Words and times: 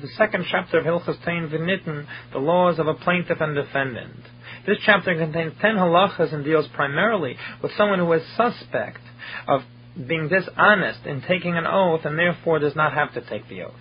the 0.00 0.08
second 0.16 0.46
chapter 0.50 0.78
of 0.78 0.84
Hilchas 0.84 1.24
Tain 1.24 1.48
V'Nitten, 1.48 2.06
the 2.32 2.38
laws 2.38 2.78
of 2.78 2.86
a 2.86 2.94
plaintiff 2.94 3.40
and 3.40 3.54
defendant. 3.54 4.20
This 4.66 4.78
chapter 4.84 5.14
contains 5.14 5.54
ten 5.60 5.76
halachas 5.76 6.32
and 6.32 6.44
deals 6.44 6.68
primarily 6.74 7.36
with 7.62 7.72
someone 7.76 7.98
who 7.98 8.12
is 8.12 8.22
suspect 8.36 9.00
of 9.46 9.62
being 10.06 10.28
dishonest 10.28 11.06
in 11.06 11.22
taking 11.22 11.56
an 11.56 11.66
oath 11.66 12.04
and 12.04 12.18
therefore 12.18 12.58
does 12.58 12.76
not 12.76 12.92
have 12.92 13.12
to 13.14 13.20
take 13.28 13.48
the 13.48 13.62
oath. 13.62 13.74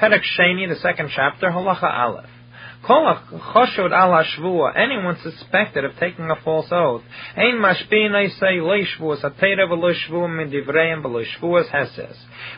Perek 0.00 0.22
Sheni, 0.38 0.68
the 0.68 0.76
second 0.80 1.10
chapter, 1.14 1.50
halacha 1.50 1.84
aleph. 1.84 2.30
Anyone 4.76 5.16
suspected 5.22 5.84
of 5.84 5.96
taking 5.98 6.30
a 6.30 6.36
false 6.44 6.68
oath. 6.70 7.02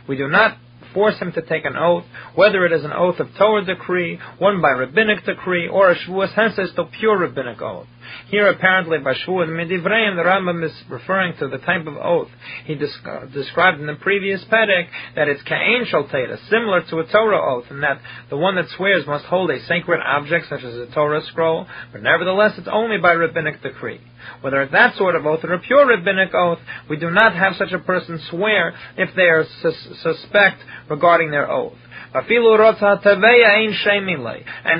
We 0.07 0.17
do 0.17 0.29
not 0.29 0.57
force 0.93 1.19
him 1.19 1.33
to 1.33 1.43
take 1.43 1.65
an 1.65 1.77
oath, 1.77 2.05
whether 2.35 2.65
it 2.65 2.73
is 2.73 2.85
an 2.85 2.93
oath 2.93 3.21
of 3.21 3.29
Torah 3.37 3.65
decree, 3.65 4.19
one 4.39 4.61
by 4.61 4.71
rabbinic 4.71 5.25
decree, 5.25 5.69
or 5.69 5.91
a 5.91 5.97
Shavuos 5.97 6.33
Henses 6.35 6.75
to 6.77 6.85
pure 6.85 7.19
rabbinic 7.19 7.61
oath. 7.61 7.87
Here, 8.29 8.49
apparently, 8.49 8.99
by 8.99 9.15
Shavuot 9.15 9.49
Midivreim, 9.49 10.17
the 10.17 10.23
Rambam 10.23 10.65
is 10.65 10.73
referring 10.89 11.37
to 11.39 11.49
the 11.49 11.59
type 11.59 11.87
of 11.87 11.97
oath 11.97 12.29
he 12.65 12.75
described 12.75 13.81
in 13.81 13.87
the 13.87 13.97
previous 14.01 14.45
Perek, 14.45 14.89
that 15.17 15.29
it's 15.29 15.43
Ka'ain 15.43 15.87
Shalteta, 15.87 16.39
similar 16.49 16.83
to 16.91 16.99
a 16.99 17.07
Torah 17.07 17.41
oath, 17.41 17.67
and 17.71 17.83
that 17.83 18.01
the 18.31 18.37
one 18.37 18.57
that 18.57 18.69
swears 18.77 19.07
must 19.07 19.25
hold 19.27 19.51
a 19.51 19.63
sacred 19.65 20.01
object, 20.05 20.49
such 20.49 20.63
as 20.63 20.75
a 20.75 20.87
Torah 20.87 21.23
scroll, 21.27 21.67
but 21.93 22.03
nevertheless, 22.03 22.59
it's 22.59 22.69
only 22.71 22.99
by 22.99 23.13
rabbinic 23.13 23.63
decree. 23.63 24.01
Whether 24.41 24.63
it's 24.63 24.73
that 24.73 24.97
sort 24.97 25.17
of 25.17 25.27
oath 25.27 25.45
or 25.45 25.55
a 25.55 25.59
pure 25.59 25.87
rabbinic 25.87 26.35
oath, 26.35 26.59
we 26.89 26.97
do 26.97 27.11
not 27.11 27.35
have 27.35 27.57
such 27.57 27.73
a 27.73 27.79
person 27.79 28.21
swear 28.31 28.75
if 28.97 29.15
they 29.15 29.23
are 29.23 29.45
sus- 29.63 29.89
suspect 30.03 30.63
regarding 30.89 31.31
their 31.31 31.51
oath. 31.51 31.79
And 32.15 32.31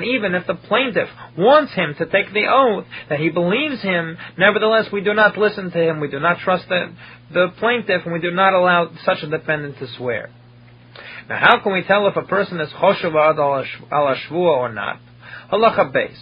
even 0.03 0.35
if 0.35 0.47
the 0.47 0.55
plaintiff 0.55 1.09
wants 1.37 1.73
him 1.73 1.93
to 1.97 2.05
take 2.05 2.33
the 2.33 2.47
oath 2.49 2.85
that 3.09 3.19
he 3.19 3.29
believes 3.29 3.81
him, 3.81 4.17
nevertheless 4.37 4.91
we 4.91 5.01
do 5.01 5.13
not 5.13 5.37
listen 5.37 5.71
to 5.71 5.77
him, 5.77 5.99
we 5.99 6.07
do 6.07 6.19
not 6.19 6.39
trust 6.39 6.67
the, 6.69 6.91
the 7.33 7.49
plaintiff, 7.59 8.01
and 8.05 8.13
we 8.13 8.19
do 8.19 8.31
not 8.31 8.53
allow 8.53 8.89
such 9.05 9.21
a 9.23 9.27
defendant 9.27 9.77
to 9.79 9.87
swear. 9.97 10.29
Now 11.27 11.39
how 11.39 11.59
can 11.61 11.73
we 11.73 11.83
tell 11.83 12.07
if 12.07 12.15
a 12.15 12.23
person 12.23 12.59
is 12.59 12.69
choshev 12.69 13.13
al 13.13 13.65
or 14.31 14.73
not? 14.73 14.99
Halacha 15.51 15.93
beis. 15.93 16.17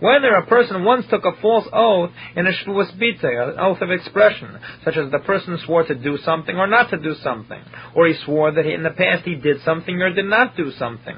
Whether 0.00 0.34
a 0.34 0.46
person 0.46 0.84
once 0.84 1.06
took 1.08 1.24
a 1.24 1.32
false 1.40 1.68
oath 1.72 2.10
in 2.34 2.46
a 2.46 2.50
shvuas 2.50 2.92
bitoy, 2.98 3.52
an 3.52 3.58
oath 3.60 3.80
of 3.80 3.90
expression, 3.92 4.58
such 4.84 4.96
as 4.96 5.12
the 5.12 5.20
person 5.20 5.56
swore 5.64 5.84
to 5.84 5.94
do 5.94 6.18
something 6.18 6.56
or 6.56 6.66
not 6.66 6.90
to 6.90 6.96
do 6.96 7.14
something, 7.22 7.62
or 7.94 8.08
he 8.08 8.14
swore 8.24 8.50
that 8.50 8.66
in 8.66 8.82
the 8.82 8.90
past 8.90 9.24
he 9.24 9.36
did 9.36 9.62
something 9.62 10.02
or 10.02 10.12
did 10.12 10.24
not 10.24 10.56
do 10.56 10.72
something, 10.72 11.16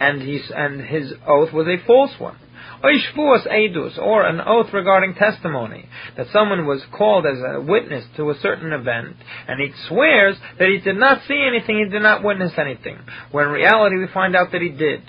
and, 0.00 0.22
and 0.22 0.80
his 0.80 1.14
oath 1.28 1.52
was 1.52 1.68
a 1.68 1.76
false 1.86 2.18
one. 2.18 2.36
Oishvuas 2.82 3.46
edus, 3.46 3.96
or 3.98 4.26
an 4.26 4.40
oath 4.40 4.72
regarding 4.72 5.14
testimony, 5.14 5.88
that 6.16 6.26
someone 6.32 6.66
was 6.66 6.82
called 6.90 7.26
as 7.26 7.38
a 7.38 7.60
witness 7.60 8.04
to 8.16 8.30
a 8.30 8.38
certain 8.40 8.72
event, 8.72 9.16
and 9.46 9.60
he 9.60 9.72
swears 9.88 10.36
that 10.58 10.68
he 10.68 10.78
did 10.78 10.96
not 10.96 11.22
see 11.28 11.46
anything, 11.46 11.78
he 11.78 11.88
did 11.88 12.02
not 12.02 12.24
witness 12.24 12.52
anything, 12.58 12.98
when 13.30 13.46
in 13.46 13.52
reality 13.52 13.96
we 13.96 14.08
find 14.08 14.34
out 14.34 14.50
that 14.50 14.62
he 14.62 14.70
did. 14.70 15.02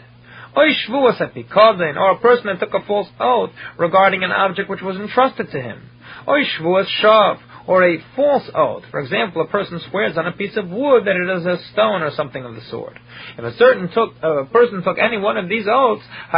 Oishvuas 0.56 1.18
epikadin, 1.18 1.98
or 1.98 2.12
a 2.12 2.20
person 2.20 2.46
that 2.46 2.60
took 2.60 2.76
a 2.76 2.86
false 2.86 3.10
oath 3.20 3.50
regarding 3.80 4.24
an 4.24 4.32
object 4.32 4.70
which 4.70 4.82
was 4.82 4.96
entrusted 4.98 5.50
to 5.50 5.60
him. 5.60 5.90
Oishvuas 6.28 6.86
shav, 7.02 7.40
or 7.68 7.84
a 7.88 7.98
false 8.16 8.50
oath. 8.54 8.84
For 8.92 9.00
example, 9.00 9.42
a 9.42 9.48
person 9.48 9.80
swears 9.90 10.18
on 10.18 10.28
a 10.28 10.32
piece 10.32 10.58
of 10.58 10.70
wood 10.70 11.06
that 11.06 11.16
it 11.16 11.30
is 11.38 11.46
a 11.46 11.58
stone 11.72 12.02
or 12.02 12.12
something 12.12 12.44
of 12.44 12.56
the 12.56 12.62
sort. 12.70 12.98
If 13.38 13.44
a 13.44 13.56
certain 13.58 13.90
took, 13.90 14.14
a 14.22 14.46
person 14.46 14.84
took 14.84 14.98
any 15.00 15.18
one 15.18 15.38
of 15.38 15.50
these 15.50 15.66
oaths, 15.72 16.04
he 16.32 16.38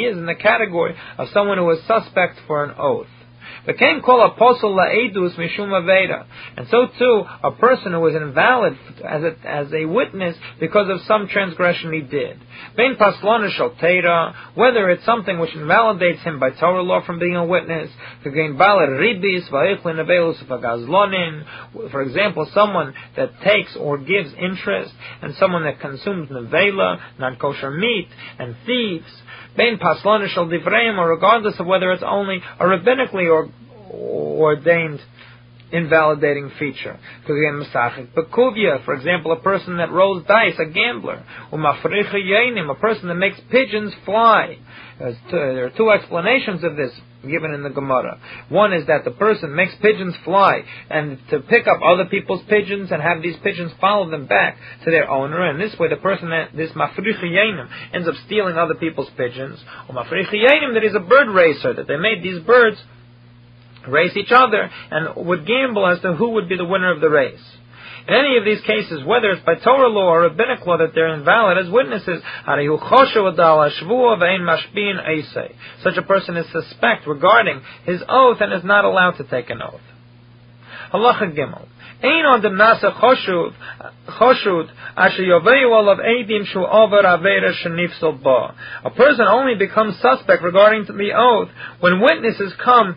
is 0.00 0.16
in 0.16 0.26
the 0.26 0.34
category 0.34 0.96
of 1.18 1.28
someone 1.32 1.58
who 1.58 1.70
is 1.70 1.78
suspect 1.86 2.40
for 2.46 2.64
an 2.64 2.74
oath. 2.78 3.06
Became 3.66 4.00
called 4.00 4.32
apostle 4.32 4.76
laedus 4.76 5.34
mishum 5.36 5.70
aveda, 5.70 6.26
and 6.56 6.68
so 6.68 6.86
too 6.98 7.24
a 7.42 7.50
person 7.52 7.92
who 7.92 8.06
is 8.06 8.14
invalid 8.14 8.78
as 9.04 9.22
a, 9.22 9.36
as 9.44 9.72
a 9.72 9.84
witness 9.86 10.36
because 10.60 10.88
of 10.88 11.00
some 11.06 11.28
transgression 11.28 11.92
he 11.92 12.00
did. 12.00 12.38
Ben 12.76 12.96
paslona 12.96 14.34
whether 14.54 14.88
it's 14.90 15.04
something 15.04 15.38
which 15.38 15.54
invalidates 15.54 16.22
him 16.22 16.38
by 16.38 16.50
Torah 16.50 16.82
law 16.82 17.04
from 17.04 17.18
being 17.18 17.36
a 17.36 17.44
witness, 17.44 17.90
gain 18.24 18.56
baler 18.56 18.88
ribis 18.98 19.50
for 21.90 22.02
example, 22.02 22.48
someone 22.52 22.94
that 23.16 23.40
takes 23.42 23.76
or 23.76 23.98
gives 23.98 24.32
interest, 24.34 24.92
and 25.22 25.34
someone 25.36 25.64
that 25.64 25.80
consumes 25.80 26.28
nevela, 26.28 27.00
non-kosher 27.18 27.70
meat, 27.70 28.08
and 28.38 28.56
thieves. 28.66 29.22
Ben 29.56 29.78
paslonish 29.78 30.36
al 30.36 30.46
divreim, 30.46 30.98
or 30.98 31.08
regardless 31.08 31.58
of 31.58 31.66
whether 31.66 31.92
it's 31.92 32.02
only 32.06 32.42
a 32.58 32.64
rabbinically 32.64 33.30
or 33.30 33.48
ordained 33.90 35.00
invalidating 35.76 36.50
feature. 36.58 36.98
Bekuvia, 37.28 38.84
for 38.84 38.94
example, 38.94 39.32
a 39.32 39.40
person 39.40 39.76
that 39.76 39.92
rolls 39.92 40.24
dice, 40.26 40.54
a 40.58 40.66
gambler. 40.66 41.24
a 41.52 42.74
person 42.80 43.08
that 43.08 43.14
makes 43.14 43.38
pigeons 43.50 43.92
fly. 44.04 44.58
There 44.98 45.66
are 45.66 45.70
two 45.76 45.90
explanations 45.90 46.64
of 46.64 46.76
this 46.76 46.92
given 47.22 47.52
in 47.52 47.62
the 47.62 47.70
Gemara. 47.70 48.18
One 48.48 48.72
is 48.72 48.86
that 48.86 49.04
the 49.04 49.10
person 49.10 49.54
makes 49.54 49.74
pigeons 49.82 50.14
fly 50.24 50.62
and 50.88 51.18
to 51.30 51.40
pick 51.40 51.66
up 51.66 51.80
other 51.84 52.06
people's 52.06 52.42
pigeons 52.48 52.90
and 52.90 53.02
have 53.02 53.22
these 53.22 53.36
pigeons 53.42 53.72
follow 53.80 54.10
them 54.10 54.26
back 54.26 54.56
to 54.84 54.90
their 54.90 55.10
owner. 55.10 55.48
And 55.50 55.60
this 55.60 55.78
way, 55.78 55.88
the 55.88 55.96
person 55.96 56.30
that 56.30 56.50
this 56.56 56.70
mafrichiyanim 56.70 57.68
ends 57.92 58.08
up 58.08 58.14
stealing 58.26 58.56
other 58.56 58.74
people's 58.74 59.10
pigeons. 59.16 59.58
Or 59.88 59.94
mafrichiyanim 59.94 60.74
that 60.74 60.84
is 60.84 60.94
a 60.94 61.00
bird 61.00 61.28
racer 61.28 61.74
that 61.74 61.88
they 61.88 61.96
made 61.96 62.22
these 62.22 62.42
birds 62.44 62.78
race 63.88 64.16
each 64.16 64.32
other 64.32 64.70
and 64.90 65.26
would 65.26 65.46
gamble 65.46 65.86
as 65.86 66.00
to 66.00 66.14
who 66.14 66.30
would 66.30 66.48
be 66.48 66.56
the 66.56 66.64
winner 66.64 66.92
of 66.92 67.00
the 67.00 67.10
race. 67.10 67.42
In 68.08 68.14
any 68.14 68.36
of 68.36 68.44
these 68.44 68.60
cases, 68.60 69.04
whether 69.04 69.30
it's 69.30 69.44
by 69.44 69.56
Torah 69.56 69.88
law 69.88 70.10
or 70.12 70.20
rabbinic 70.22 70.64
law 70.64 70.78
that 70.78 70.94
they're 70.94 71.14
invalid 71.14 71.58
as 71.58 71.68
witnesses, 71.68 72.22
such 75.82 75.96
a 75.96 76.02
person 76.02 76.36
is 76.36 76.46
suspect 76.52 77.06
regarding 77.06 77.62
his 77.84 78.00
oath 78.08 78.40
and 78.40 78.52
is 78.52 78.62
not 78.62 78.84
allowed 78.84 79.12
to 79.12 79.24
take 79.24 79.50
an 79.50 79.60
oath. 79.60 79.80
Halacha 80.92 81.34
Gimel. 81.36 81.66
The 82.02 82.48
over. 88.02 88.54
A 88.84 88.90
person 88.90 89.26
only 89.26 89.54
becomes 89.56 89.98
suspect 90.00 90.42
regarding 90.42 90.84
the 90.84 91.12
oath 91.16 91.48
when 91.80 92.00
witnesses 92.00 92.52
come 92.62 92.96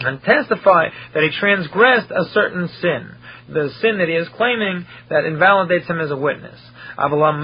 and 0.00 0.22
testify 0.22 0.88
that 1.14 1.22
he 1.22 1.30
transgressed 1.38 2.10
a 2.10 2.24
certain 2.32 2.68
sin, 2.80 3.10
the 3.48 3.70
sin 3.80 3.98
that 3.98 4.08
he 4.08 4.14
is 4.14 4.28
claiming 4.36 4.84
that 5.10 5.24
invalidates 5.24 5.86
him 5.86 6.00
as 6.00 6.10
a 6.10 6.16
witness. 6.16 6.58
But 6.96 7.12
a 7.12 7.36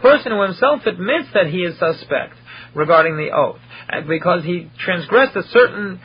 person 0.00 0.32
who 0.32 0.42
himself 0.42 0.86
admits 0.86 1.28
that 1.34 1.46
he 1.46 1.58
is 1.58 1.78
suspect 1.78 2.34
regarding 2.74 3.16
the 3.16 3.30
oath, 3.30 3.60
because 4.08 4.42
he 4.44 4.68
transgressed 4.78 5.36
a 5.36 5.44
certain 5.44 6.00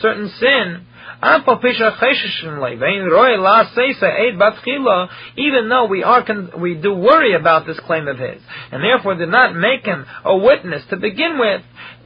certain 0.00 0.28
sin, 0.28 0.86
even 5.36 5.68
though 5.68 5.86
we 5.86 6.02
are 6.02 6.24
we 6.58 6.74
do 6.76 6.94
worry 6.94 7.34
about 7.34 7.66
this 7.66 7.78
claim 7.80 8.08
of 8.08 8.18
his, 8.18 8.40
and 8.72 8.82
therefore 8.82 9.16
did 9.16 9.28
not 9.28 9.54
make 9.54 9.84
him 9.84 10.06
a 10.24 10.36
witness 10.36 10.82
to 10.90 10.96
begin 10.96 11.38
with, 11.38 11.62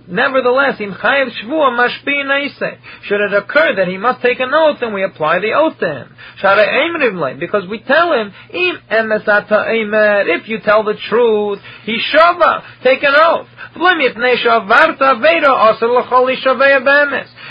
Nevertheless, 0.07 0.81
im 0.81 0.93
chayev 0.93 1.31
shvua 1.43 1.71
mashpi 1.73 2.77
Should 3.05 3.21
it 3.21 3.33
occur 3.33 3.77
that 3.77 3.89
he 3.89 3.97
must 3.97 4.21
take 4.21 4.39
an 4.39 4.53
oath, 4.53 4.79
then 4.81 4.93
we 4.93 5.03
apply 5.03 5.39
the 5.39 5.53
oath 5.55 5.79
to 5.79 5.87
him. 5.87 6.15
Shara 6.43 7.41
because 7.41 7.67
we 7.69 7.81
tell 7.81 8.13
him, 8.13 8.33
im 8.53 8.79
emesata 8.91 9.73
emer, 9.73 10.29
if 10.29 10.47
you 10.49 10.61
tell 10.61 10.85
the 10.85 10.95
truth, 11.09 11.61
he 11.85 11.99
shava, 12.13 12.63
take 12.83 13.03
an 13.03 13.15
oath. 13.17 13.49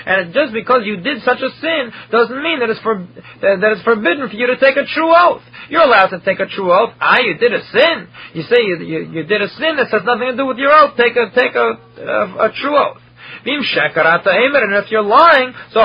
And 0.06 0.34
just 0.34 0.54
because 0.54 0.82
you 0.86 0.98
did 0.98 1.24
such 1.24 1.40
a 1.42 1.50
sin 1.60 1.92
doesn't 2.12 2.44
mean 2.44 2.60
that 2.60 2.70
it's, 2.70 2.80
for, 2.82 3.06
that 3.42 3.72
it's 3.72 3.82
forbidden 3.84 4.30
for 4.30 4.36
you 4.36 4.48
to 4.48 4.58
take 4.58 4.78
a 4.78 4.86
true 4.86 5.14
oath. 5.16 5.42
You're 5.70 5.82
allowed 5.82 6.08
to 6.08 6.20
take 6.20 6.40
a 6.40 6.46
true 6.46 6.72
oath. 6.72 6.94
Ah, 7.00 7.20
you 7.20 7.38
did 7.38 7.54
a 7.54 7.62
sin. 7.72 8.08
You 8.34 8.44
say 8.44 8.62
you, 8.62 8.78
you, 8.80 9.00
you 9.12 9.24
did 9.24 9.42
a 9.42 9.50
sin 9.50 9.76
that 9.78 9.90
has 9.92 10.04
nothing 10.04 10.32
to 10.32 10.38
do 10.38 10.46
with 10.46 10.58
your 10.58 10.72
oath. 10.72 10.96
Take 10.98 11.16
a, 11.16 11.32
take 11.34 11.56
a, 11.56 11.80
a, 11.98 12.48
a 12.48 12.52
true 12.56 12.78
oath. 12.78 13.02
And 13.46 13.64
if 13.66 14.92
you're 14.92 15.02
lying, 15.02 15.54
so 15.72 15.82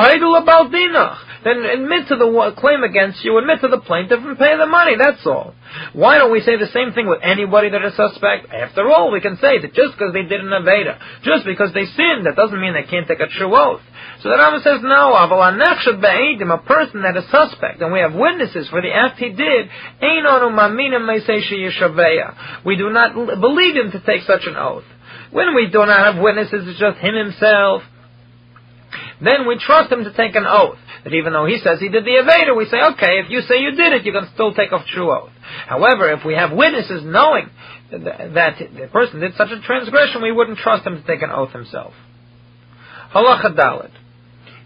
then 1.44 1.64
admit 1.64 2.08
to 2.08 2.16
the 2.16 2.52
claim 2.58 2.82
against 2.82 3.24
you, 3.24 3.38
admit 3.38 3.60
to 3.60 3.68
the 3.68 3.78
plaintiff, 3.78 4.20
and 4.22 4.38
pay 4.38 4.56
the 4.56 4.66
money. 4.66 4.96
That's 4.98 5.24
all. 5.26 5.54
Why 5.92 6.18
don't 6.18 6.32
we 6.32 6.40
say 6.40 6.56
the 6.56 6.66
same 6.74 6.92
thing 6.92 7.06
with 7.06 7.20
anybody 7.22 7.70
that 7.70 7.84
is 7.84 7.94
suspect? 7.94 8.52
After 8.52 8.90
all, 8.90 9.12
we 9.12 9.20
can 9.20 9.36
say 9.36 9.58
that 9.58 9.72
just 9.72 9.94
because 9.94 10.12
they 10.12 10.22
did 10.22 10.40
an 10.40 10.50
Aveda, 10.50 10.98
just 11.22 11.44
because 11.46 11.72
they 11.74 11.86
sinned, 11.86 12.26
that 12.26 12.34
doesn't 12.36 12.60
mean 12.60 12.74
they 12.74 12.88
can't 12.90 13.06
take 13.06 13.20
a 13.20 13.28
true 13.28 13.54
oath. 13.56 13.82
So 14.22 14.30
the 14.30 14.36
Rambam 14.36 14.62
says, 14.62 14.80
no, 14.82 15.14
a 15.14 16.58
person 16.66 17.02
that 17.02 17.16
is 17.16 17.24
suspect, 17.30 17.80
and 17.80 17.92
we 17.92 18.00
have 18.00 18.14
witnesses 18.14 18.68
for 18.68 18.82
the 18.82 18.90
act 18.90 19.18
he 19.18 19.30
did, 19.30 19.70
we 22.64 22.76
do 22.76 22.90
not 22.90 23.14
believe 23.14 23.76
him 23.76 23.92
to 23.92 24.00
take 24.00 24.22
such 24.22 24.42
an 24.46 24.56
oath. 24.56 24.84
When 25.30 25.54
we 25.54 25.66
do 25.66 25.78
not 25.78 26.14
have 26.14 26.22
witnesses, 26.22 26.66
it's 26.66 26.78
just 26.78 26.98
him 26.98 27.14
himself, 27.14 27.82
then 29.20 29.46
we 29.46 29.58
trust 29.58 29.90
him 29.92 30.04
to 30.04 30.12
take 30.12 30.34
an 30.34 30.46
oath. 30.46 30.78
That 31.04 31.12
even 31.12 31.32
though 31.32 31.46
he 31.46 31.58
says 31.58 31.80
he 31.80 31.88
did 31.88 32.04
the 32.04 32.22
evader, 32.22 32.56
we 32.56 32.66
say, 32.66 32.78
okay, 32.92 33.18
if 33.20 33.30
you 33.30 33.42
say 33.42 33.60
you 33.60 33.72
did 33.72 33.92
it, 33.92 34.04
you 34.04 34.12
can 34.12 34.28
still 34.34 34.54
take 34.54 34.72
a 34.72 34.82
true 34.92 35.10
oath. 35.10 35.30
However, 35.66 36.10
if 36.12 36.24
we 36.24 36.34
have 36.34 36.52
witnesses 36.52 37.02
knowing 37.04 37.50
that 37.90 38.58
the 38.58 38.88
person 38.92 39.20
did 39.20 39.34
such 39.36 39.50
a 39.50 39.60
transgression, 39.60 40.22
we 40.22 40.32
wouldn't 40.32 40.58
trust 40.58 40.86
him 40.86 41.00
to 41.00 41.06
take 41.06 41.22
an 41.22 41.30
oath 41.30 41.52
himself. 41.52 41.94
Halacha 43.14 43.56
Dalit. 43.56 43.90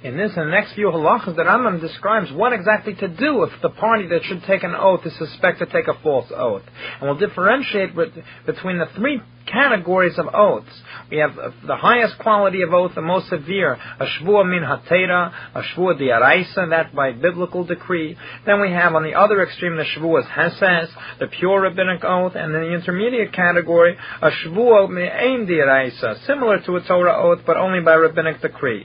In 0.02 0.16
this 0.16 0.32
and 0.36 0.48
the 0.48 0.50
next 0.50 0.72
few 0.72 0.88
halachas, 0.88 1.36
the 1.36 1.44
Rambam 1.44 1.80
describes 1.80 2.32
what 2.32 2.52
exactly 2.52 2.94
to 2.94 3.06
do 3.06 3.44
if 3.44 3.52
the 3.62 3.70
party 3.70 4.08
that 4.08 4.24
should 4.24 4.42
take 4.42 4.64
an 4.64 4.74
oath 4.74 5.06
is 5.06 5.16
suspected 5.16 5.66
to 5.66 5.72
take 5.72 5.86
a 5.86 5.94
false 6.02 6.26
oath. 6.34 6.64
And 7.00 7.02
we'll 7.02 7.18
differentiate 7.18 7.94
with, 7.94 8.10
between 8.44 8.78
the 8.78 8.86
three 8.96 9.20
categories 9.46 10.18
of 10.18 10.26
oaths. 10.34 10.72
We 11.08 11.18
have 11.18 11.38
uh, 11.38 11.50
the 11.64 11.76
highest 11.76 12.18
quality 12.18 12.62
of 12.62 12.74
oath, 12.74 12.96
the 12.96 13.02
most 13.02 13.28
severe, 13.28 13.74
a 13.74 14.06
shvua 14.06 14.44
min 14.48 14.64
hatera, 14.64 15.32
a 15.54 15.62
shvua 15.62 16.00
diaraisa, 16.00 16.70
that 16.70 16.92
by 16.96 17.12
biblical 17.12 17.62
decree. 17.62 18.16
Then 18.44 18.60
we 18.60 18.72
have 18.72 18.96
on 18.96 19.04
the 19.04 19.14
other 19.14 19.40
extreme 19.40 19.76
the 19.76 19.84
shvuas 19.84 20.26
heses, 20.26 20.88
the 21.20 21.28
pure 21.28 21.60
rabbinic 21.60 22.02
oath, 22.02 22.34
and 22.34 22.52
in 22.52 22.60
the 22.60 22.74
intermediate 22.74 23.32
category, 23.32 23.96
a 24.20 24.30
shvua 24.30 24.90
me'ain 24.90 25.46
diaraisa, 25.46 26.26
similar 26.26 26.58
to 26.62 26.74
a 26.74 26.82
Torah 26.82 27.22
oath, 27.22 27.42
but 27.46 27.56
only 27.56 27.80
by 27.80 27.94
rabbinic 27.94 28.40
decree. 28.42 28.84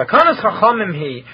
Takanas 0.00 0.40
Chachamim 0.40 0.94
he 0.94 1.24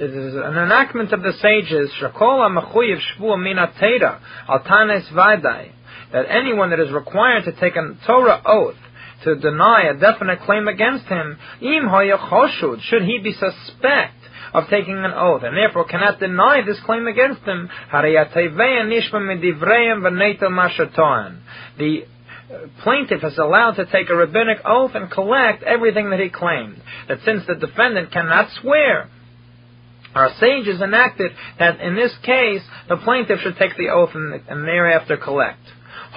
is 0.00 0.34
an 0.34 0.56
enactment 0.56 1.12
of 1.12 1.22
the 1.22 1.32
sages. 1.32 1.90
Shakol 2.00 2.48
Amachuyev 2.48 3.00
Shvua 3.18 3.42
Mina 3.42 3.72
Teda 3.80 4.20
Altanes 4.48 5.08
Vadai. 5.12 5.72
That 6.12 6.26
anyone 6.28 6.70
that 6.70 6.78
is 6.78 6.92
required 6.92 7.46
to 7.46 7.52
take 7.52 7.74
a 7.74 7.96
Torah 8.06 8.40
oath 8.46 8.76
to 9.24 9.34
deny 9.34 9.90
a 9.90 9.98
definite 9.98 10.40
claim 10.42 10.68
against 10.68 11.06
him, 11.06 11.36
im 11.60 11.88
choshud, 11.88 12.80
should 12.82 13.02
he 13.02 13.18
be 13.18 13.32
suspect 13.32 14.14
of 14.54 14.68
taking 14.68 14.98
an 14.98 15.12
oath, 15.16 15.42
and 15.42 15.56
therefore 15.56 15.84
cannot 15.86 16.20
deny 16.20 16.60
this 16.64 16.78
claim 16.84 17.08
against 17.08 17.42
him. 17.42 17.68
The 21.78 22.04
plaintiff 22.82 23.24
is 23.24 23.38
allowed 23.38 23.72
to 23.72 23.86
take 23.86 24.10
a 24.10 24.14
rabbinic 24.14 24.58
oath 24.64 24.92
and 24.94 25.10
collect 25.10 25.62
everything 25.62 26.10
that 26.10 26.20
he 26.20 26.28
claimed. 26.28 26.80
That 27.08 27.18
since 27.24 27.46
the 27.46 27.54
defendant 27.54 28.12
cannot 28.12 28.50
swear, 28.60 29.08
our 30.14 30.30
sages 30.38 30.80
enacted 30.80 31.32
that 31.58 31.80
in 31.80 31.94
this 31.94 32.12
case 32.22 32.62
the 32.88 32.98
plaintiff 32.98 33.40
should 33.40 33.56
take 33.56 33.76
the 33.76 33.88
oath 33.88 34.10
and, 34.14 34.42
and 34.48 34.64
thereafter 34.66 35.16
collect. 35.16 35.60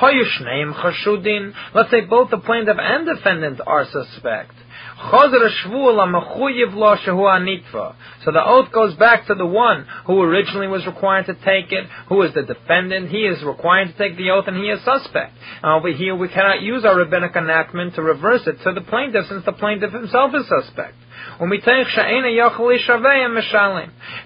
Let's 0.02 1.92
say 1.92 2.02
both 2.02 2.30
the 2.30 2.42
plaintiff 2.44 2.78
and 2.80 3.08
defendant 3.08 3.62
are 3.66 3.86
suspect. 3.86 4.52
So 4.98 5.30
the 8.32 8.44
oath 8.46 8.72
goes 8.72 8.96
back 8.96 9.28
to 9.28 9.36
the 9.36 9.46
one 9.46 9.86
who 10.06 10.22
originally 10.22 10.68
was 10.68 10.86
required 10.86 11.26
to 11.26 11.34
take 11.34 11.74
it, 11.74 11.86
who 12.08 12.22
is 12.22 12.34
the 12.34 12.44
defendant. 12.44 13.10
He 13.10 13.26
is 13.26 13.44
required 13.44 13.90
to 13.90 13.98
take 13.98 14.16
the 14.16 14.32
oath 14.32 14.48
and 14.48 14.56
he 14.56 14.70
is 14.70 14.82
suspect. 14.84 15.34
over 15.64 15.92
here 15.92 16.16
we 16.16 16.30
cannot 16.30 16.62
use 16.62 16.86
our 16.86 16.96
rabbinic 16.98 17.36
enactment 17.36 17.96
to 17.96 18.02
reverse 18.02 18.48
it 18.48 18.62
to 18.64 18.72
the 18.72 18.82
plaintiff 18.82 19.28
since 19.28 19.44
the 19.44 19.52
plaintiff 19.52 19.92
himself 19.92 20.32
is 20.34 20.48
suspect. 20.48 20.96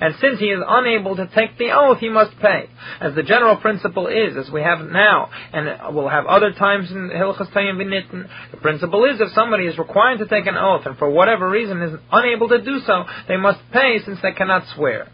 And 0.02 0.16
since 0.22 0.40
he 0.40 0.46
is 0.48 0.64
unable 0.68 1.16
to 1.16 1.28
take 1.36 1.58
the 1.58 1.72
oath, 1.72 2.00
he 2.00 2.10
must 2.10 2.38
pay. 2.40 2.70
As 3.02 3.16
the 3.16 3.24
general 3.24 3.58
principle 3.58 4.08
is, 4.08 4.38
as 4.38 4.52
we 4.52 4.62
have 4.62 4.80
now, 4.80 5.30
and 5.54 5.96
we'll 5.96 6.10
have 6.10 6.26
other 6.26 6.52
times 6.54 6.92
in 6.92 7.10
Hilchas 7.10 7.52
Tayyim 7.52 7.78
Vinitten, 7.78 8.28
the 8.52 8.58
principle 8.58 9.06
is 9.06 9.20
if 9.20 9.32
somebody 9.34 9.66
is 9.66 9.78
required 9.78 10.20
to 10.20 10.28
take 10.28 10.48
an 10.48 10.56
oath 10.58 10.86
and 10.86 10.98
for 10.98 11.10
whatever 11.10 11.50
reason 11.50 11.82
is 11.82 12.00
unable 12.12 12.50
to 12.50 12.62
do 12.62 12.80
so, 12.86 13.06
they 13.28 13.38
must 13.38 13.60
pay 13.72 14.00
since 14.06 14.20
they 14.22 14.32
cannot 14.32 14.66
swear. 14.76 15.08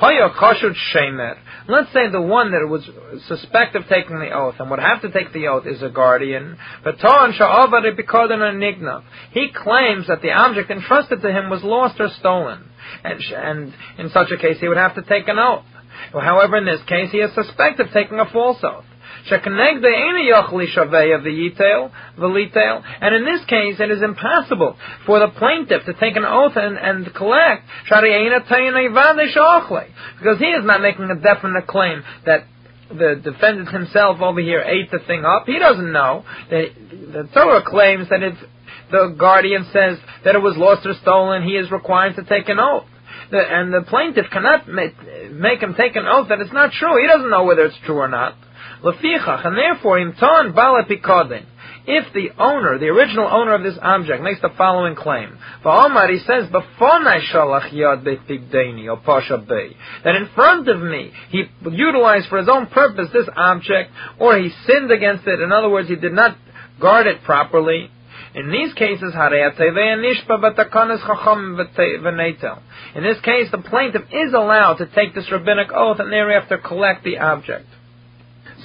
Shemer. 0.00 1.36
Let's 1.68 1.92
say 1.92 2.08
the 2.10 2.20
one 2.20 2.52
that 2.52 2.66
was 2.68 2.88
suspect 3.28 3.74
of 3.76 3.88
taking 3.88 4.18
the 4.18 4.30
oath 4.30 4.56
and 4.58 4.70
would 4.70 4.78
have 4.78 5.02
to 5.02 5.10
take 5.10 5.32
the 5.32 5.48
oath 5.48 5.66
is 5.66 5.82
a 5.82 5.88
guardian. 5.88 6.56
But 6.84 6.96
He 9.32 9.48
claims 9.54 10.06
that 10.06 10.22
the 10.22 10.32
object 10.32 10.70
entrusted 10.70 11.22
to 11.22 11.32
him 11.32 11.50
was 11.50 11.62
lost 11.62 12.00
or 12.00 12.08
stolen. 12.20 12.64
And, 13.04 13.20
and 13.34 13.74
in 13.98 14.10
such 14.10 14.30
a 14.30 14.36
case, 14.36 14.58
he 14.60 14.68
would 14.68 14.76
have 14.76 14.94
to 14.94 15.02
take 15.02 15.28
an 15.28 15.38
oath. 15.38 15.64
However, 16.12 16.56
in 16.56 16.66
this 16.66 16.82
case, 16.86 17.10
he 17.10 17.18
is 17.18 17.34
suspected 17.34 17.88
of 17.88 17.92
taking 17.92 18.18
a 18.20 18.30
false 18.30 18.58
oath. 18.62 18.85
And 23.00 23.14
in 23.14 23.24
this 23.24 23.44
case, 23.46 23.80
it 23.80 23.90
is 23.90 24.02
impossible 24.02 24.76
for 25.04 25.18
the 25.18 25.28
plaintiff 25.28 25.84
to 25.86 25.94
take 25.94 26.16
an 26.16 26.24
oath 26.24 26.56
and, 26.56 26.78
and 26.78 27.12
collect, 27.14 27.64
because 27.84 28.04
he 30.38 30.46
is 30.46 30.64
not 30.64 30.80
making 30.80 31.10
a 31.10 31.16
definite 31.16 31.66
claim 31.66 32.04
that 32.24 32.44
the 32.88 33.20
defendant 33.22 33.68
himself 33.70 34.20
over 34.20 34.40
here 34.40 34.60
ate 34.60 34.90
the 34.90 34.98
thing 35.06 35.24
up. 35.24 35.46
He 35.46 35.58
doesn't 35.58 35.92
know. 35.92 36.24
The, 36.50 36.66
the 37.12 37.28
Torah 37.34 37.62
claims 37.66 38.08
that 38.10 38.22
if 38.22 38.34
the 38.90 39.14
guardian 39.18 39.64
says 39.72 39.98
that 40.24 40.36
it 40.36 40.42
was 40.42 40.56
lost 40.56 40.86
or 40.86 40.94
stolen, 41.02 41.42
he 41.42 41.56
is 41.56 41.72
required 41.72 42.14
to 42.16 42.24
take 42.24 42.48
an 42.48 42.60
oath. 42.60 42.86
The, 43.30 43.38
and 43.38 43.74
the 43.74 43.82
plaintiff 43.82 44.26
cannot 44.30 44.68
make, 44.68 44.94
make 45.32 45.60
him 45.60 45.74
take 45.74 45.96
an 45.96 46.06
oath 46.06 46.28
that 46.28 46.40
it's 46.40 46.52
not 46.52 46.70
true. 46.70 47.00
He 47.00 47.08
doesn't 47.08 47.30
know 47.30 47.42
whether 47.42 47.64
it's 47.64 47.78
true 47.84 47.96
or 47.96 48.08
not. 48.08 48.36
Lefichach, 48.82 49.46
and 49.46 49.56
therefore, 49.56 49.98
imton 49.98 50.54
balapikodin. 50.54 51.44
If 51.88 52.12
the 52.12 52.30
owner, 52.42 52.78
the 52.78 52.88
original 52.88 53.28
owner 53.30 53.54
of 53.54 53.62
this 53.62 53.78
object, 53.80 54.20
makes 54.20 54.40
the 54.40 54.50
following 54.58 54.96
claim, 54.96 55.38
Va'omar, 55.64 56.10
he 56.10 56.18
says, 56.18 56.50
that 56.50 56.64
in 60.16 60.28
front 60.34 60.68
of 60.68 60.80
me, 60.80 61.12
he 61.30 61.44
utilized 61.70 62.28
for 62.28 62.38
his 62.38 62.48
own 62.48 62.66
purpose 62.66 63.08
this 63.12 63.28
object, 63.36 63.92
or 64.18 64.36
he 64.36 64.50
sinned 64.66 64.90
against 64.90 65.28
it, 65.28 65.40
in 65.40 65.52
other 65.52 65.68
words, 65.68 65.88
he 65.88 65.94
did 65.94 66.12
not 66.12 66.36
guard 66.80 67.06
it 67.06 67.22
properly, 67.22 67.88
in 68.34 68.50
these 68.50 68.74
cases, 68.74 69.14
in 72.94 73.02
this 73.02 73.20
case, 73.20 73.50
the 73.50 73.62
plaintiff 73.64 74.02
is 74.12 74.34
allowed 74.34 74.74
to 74.74 74.86
take 74.86 75.14
this 75.14 75.30
rabbinic 75.32 75.72
oath 75.72 76.00
and 76.00 76.12
thereafter 76.12 76.58
collect 76.58 77.02
the 77.02 77.18
object. 77.18 77.66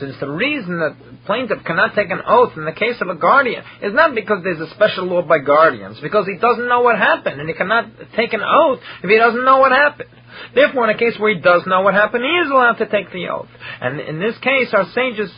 Since 0.02 0.18
the 0.20 0.32
reason 0.32 0.80
that 0.80 0.96
plaintiff 1.28 1.64
cannot 1.64 1.94
take 1.94 2.10
an 2.10 2.22
oath 2.26 2.58
in 2.58 2.66
the 2.66 2.72
case 2.72 3.00
of 3.02 3.08
a 3.08 3.14
guardian 3.14 3.64
is 3.84 3.94
not 3.94 4.16
because 4.16 4.44
there's 4.44 4.60
a 4.60 4.74
special 4.74 5.06
law 5.06 5.22
by 5.22 5.38
guardians, 5.38 6.00
because 6.02 6.26
he 6.26 6.40
doesn't 6.40 6.68
know 6.68 6.82
what 6.82 6.98
happened, 6.98 7.40
and 7.40 7.48
he 7.48 7.54
cannot 7.54 7.86
take 8.16 8.34
an 8.34 8.42
oath 8.42 8.80
if 9.04 9.10
he 9.12 9.18
doesn't 9.18 9.46
know 9.46 9.60
what 9.60 9.72
happened. 9.72 10.10
Therefore, 10.56 10.90
in 10.90 10.96
a 10.96 10.98
case 10.98 11.20
where 11.20 11.36
he 11.36 11.40
does 11.40 11.68
know 11.68 11.82
what 11.82 11.94
happened, 11.94 12.24
he 12.24 12.32
is 12.32 12.50
allowed 12.50 12.80
to 12.80 12.88
take 12.88 13.12
the 13.14 13.28
oath. 13.28 13.50
And 13.80 14.00
in 14.00 14.20
this 14.20 14.36
case, 14.40 14.74
our 14.74 14.90
sage's 14.92 15.32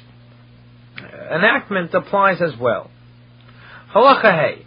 enactment 1.29 1.93
applies 1.93 2.41
as 2.41 2.55
well. 2.57 2.89
Halacha 3.93 4.63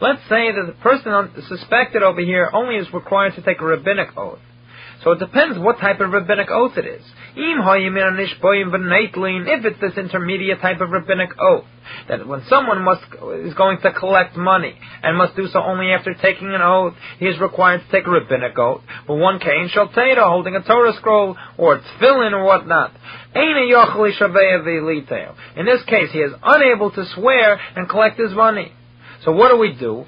Let's 0.00 0.22
say 0.28 0.50
that 0.50 0.66
the 0.66 0.74
person 0.82 1.42
suspected 1.46 2.02
over 2.02 2.20
here 2.20 2.50
only 2.52 2.74
is 2.74 2.92
required 2.92 3.36
to 3.36 3.42
take 3.42 3.60
a 3.60 3.64
rabbinic 3.64 4.08
oath. 4.16 4.40
So 5.02 5.12
it 5.12 5.18
depends 5.18 5.58
what 5.58 5.78
type 5.78 5.98
of 6.00 6.10
rabbinic 6.10 6.50
oath 6.50 6.76
it 6.76 6.84
is. 6.84 7.02
If 7.34 9.64
it's 9.64 9.80
this 9.80 9.96
intermediate 9.96 10.60
type 10.60 10.82
of 10.82 10.90
rabbinic 10.90 11.30
oath, 11.40 11.64
that 12.08 12.26
when 12.26 12.42
someone 12.48 12.82
must, 12.82 13.02
is 13.44 13.54
going 13.54 13.78
to 13.80 13.92
collect 13.92 14.36
money 14.36 14.74
and 15.02 15.16
must 15.16 15.36
do 15.36 15.48
so 15.48 15.62
only 15.62 15.92
after 15.92 16.12
taking 16.14 16.54
an 16.54 16.60
oath, 16.60 16.94
he 17.18 17.24
is 17.26 17.40
required 17.40 17.80
to 17.80 17.88
take 17.90 18.06
a 18.06 18.10
rabbinic 18.10 18.58
oath. 18.58 18.82
But 19.06 19.14
one 19.14 19.38
kain 19.38 19.70
shall 19.72 19.88
holding 19.88 20.56
a 20.56 20.62
Torah 20.62 20.92
scroll 20.96 21.34
or 21.56 21.78
tefillin 21.78 22.32
or 22.32 22.44
whatnot. 22.44 22.92
In 25.56 25.64
this 25.64 25.82
case, 25.84 26.10
he 26.12 26.18
is 26.18 26.34
unable 26.42 26.90
to 26.90 27.06
swear 27.14 27.58
and 27.74 27.88
collect 27.88 28.18
his 28.18 28.32
money. 28.32 28.74
So 29.24 29.32
what 29.32 29.50
do 29.50 29.58
we 29.58 29.72
do? 29.74 30.04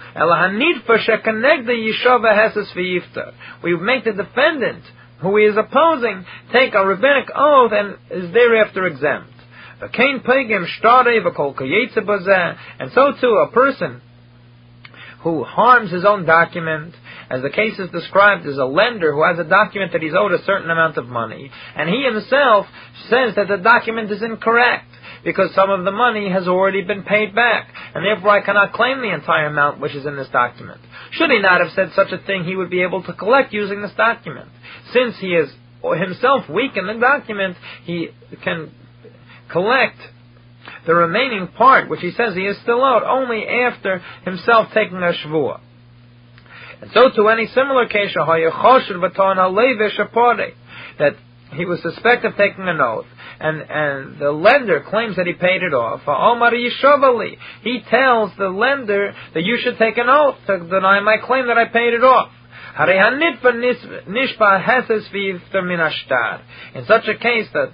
We 3.62 3.76
make 3.76 4.04
the 4.04 4.12
defendant, 4.12 4.84
who 5.20 5.36
he 5.36 5.44
is 5.44 5.56
opposing, 5.56 6.24
take 6.52 6.74
a 6.74 6.86
rabbinic 6.86 7.28
oath 7.34 7.72
and 7.72 7.96
is 8.10 8.32
thereafter 8.32 8.86
exempt. 8.86 9.28
And 9.82 9.90
so 12.94 13.12
too, 13.20 13.34
a 13.36 13.50
person 13.52 14.00
who 15.22 15.44
harms 15.44 15.90
his 15.90 16.04
own 16.04 16.24
document, 16.24 16.94
as 17.32 17.40
the 17.40 17.48
case 17.48 17.78
is 17.78 17.90
described 17.90 18.46
as 18.46 18.58
a 18.58 18.64
lender 18.66 19.10
who 19.12 19.24
has 19.24 19.38
a 19.38 19.48
document 19.48 19.92
that 19.92 20.02
he's 20.02 20.12
owed 20.14 20.32
a 20.32 20.44
certain 20.44 20.70
amount 20.70 20.98
of 20.98 21.06
money, 21.06 21.50
and 21.74 21.88
he 21.88 22.04
himself 22.04 22.66
says 23.08 23.34
that 23.36 23.48
the 23.48 23.56
document 23.56 24.10
is 24.10 24.22
incorrect 24.22 24.84
because 25.24 25.54
some 25.54 25.70
of 25.70 25.84
the 25.86 25.90
money 25.90 26.30
has 26.30 26.46
already 26.46 26.82
been 26.82 27.04
paid 27.04 27.34
back, 27.34 27.72
and 27.94 28.04
therefore 28.04 28.30
I 28.30 28.44
cannot 28.44 28.74
claim 28.74 29.00
the 29.00 29.14
entire 29.14 29.46
amount 29.46 29.80
which 29.80 29.94
is 29.94 30.04
in 30.04 30.16
this 30.16 30.28
document. 30.28 30.82
Should 31.12 31.30
he 31.30 31.40
not 31.40 31.60
have 31.62 31.70
said 31.74 31.92
such 31.94 32.12
a 32.12 32.18
thing, 32.18 32.44
he 32.44 32.54
would 32.54 32.70
be 32.70 32.82
able 32.82 33.02
to 33.04 33.14
collect 33.14 33.54
using 33.54 33.80
this 33.80 33.94
document. 33.96 34.50
Since 34.92 35.16
he 35.18 35.28
is 35.28 35.50
himself 35.82 36.50
weak 36.50 36.72
in 36.76 36.86
the 36.86 37.00
document, 37.00 37.56
he 37.84 38.08
can 38.44 38.72
collect 39.50 39.96
the 40.86 40.94
remaining 40.94 41.48
part, 41.48 41.88
which 41.88 42.00
he 42.00 42.10
says 42.10 42.34
he 42.34 42.42
is 42.42 42.60
still 42.60 42.84
owed, 42.84 43.02
only 43.04 43.46
after 43.46 44.02
himself 44.24 44.68
taking 44.74 44.98
a 44.98 45.12
shvuah. 45.24 45.60
And 46.82 46.90
so 46.92 47.10
to 47.10 47.28
any 47.28 47.46
similar 47.46 47.86
case, 47.86 48.12
that 50.98 51.14
he 51.52 51.64
was 51.64 51.80
suspected 51.80 52.32
of 52.32 52.36
taking 52.36 52.68
an 52.68 52.80
oath, 52.80 53.06
and, 53.38 53.62
and 53.62 54.18
the 54.18 54.32
lender 54.32 54.80
claims 54.80 55.14
that 55.14 55.28
he 55.28 55.32
paid 55.32 55.62
it 55.62 55.72
off. 55.72 56.00
He 57.62 57.82
tells 57.88 58.32
the 58.36 58.48
lender 58.48 59.14
that 59.32 59.44
you 59.44 59.58
should 59.62 59.78
take 59.78 59.96
an 59.96 60.08
oath 60.08 60.34
to 60.48 60.58
deny 60.58 60.98
my 60.98 61.18
claim 61.18 61.46
that 61.46 61.56
I 61.56 61.66
paid 61.66 61.94
it 61.94 62.02
off. 62.02 62.32
In 66.74 66.84
such 66.86 67.06
a 67.06 67.14
case 67.16 67.48
that 67.52 67.72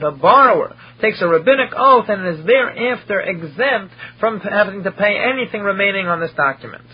the 0.00 0.10
borrower 0.12 0.74
takes 1.02 1.20
a 1.20 1.28
rabbinic 1.28 1.74
oath 1.76 2.08
and 2.08 2.26
is 2.26 2.46
thereafter 2.46 3.20
exempt 3.20 3.92
from 4.20 4.40
having 4.40 4.84
to 4.84 4.92
pay 4.92 5.18
anything 5.18 5.60
remaining 5.60 6.06
on 6.06 6.20
this 6.20 6.32
document. 6.34 6.84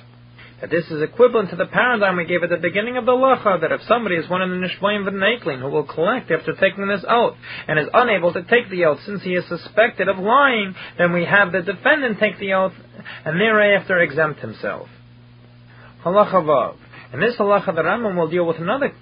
That 0.61 0.71
this 0.71 0.91
is 0.91 1.03
equivalent 1.03 1.51
to 1.51 1.57
the 1.57 1.67
paradigm 1.67 2.17
we 2.17 2.25
gave 2.25 2.43
at 2.43 2.49
the 2.49 2.57
beginning 2.57 2.97
of 2.97 3.07
the 3.07 3.13
lacha, 3.13 3.61
that 3.61 3.73
if 3.73 3.83
somebody 3.83 4.17
is 4.17 4.31
one 4.31 4.41
of 4.41 4.51
the 4.51 4.57
nishboim 4.57 5.05
v'neiklin 5.09 5.61
who 5.61 5.69
will 5.69 5.85
collect 5.85 6.31
after 6.31 6.55
taking 6.55 6.87
this 6.87 7.05
oath 7.09 7.37
and 7.67 7.79
is 7.79 7.89
unable 7.93 8.33
to 8.33 8.43
take 8.43 8.71
the 8.71 8.85
oath 8.85 9.01
since 9.05 9.23
he 9.23 9.35
is 9.35 9.45
suspected 9.49 10.09
of 10.09 10.19
lying, 10.19 10.75
then 10.97 11.13
we 11.13 11.25
have 11.25 11.53
the 11.53 11.61
defendant 11.61 12.19
take 12.21 12.39
the 12.39 12.53
oath 12.53 12.73
and 13.25 13.41
thereafter 13.41 13.99
exempt 13.99 14.41
himself. 14.41 14.89
Halacha 16.05 16.35
vav. 16.35 16.77
In 17.13 17.21
this 17.21 17.37
halacha, 17.37 17.75
the 17.75 17.83
Rambam 17.83 18.17
will 18.17 18.31
deal 18.31 18.47
with 18.47 18.59
another 18.59 18.93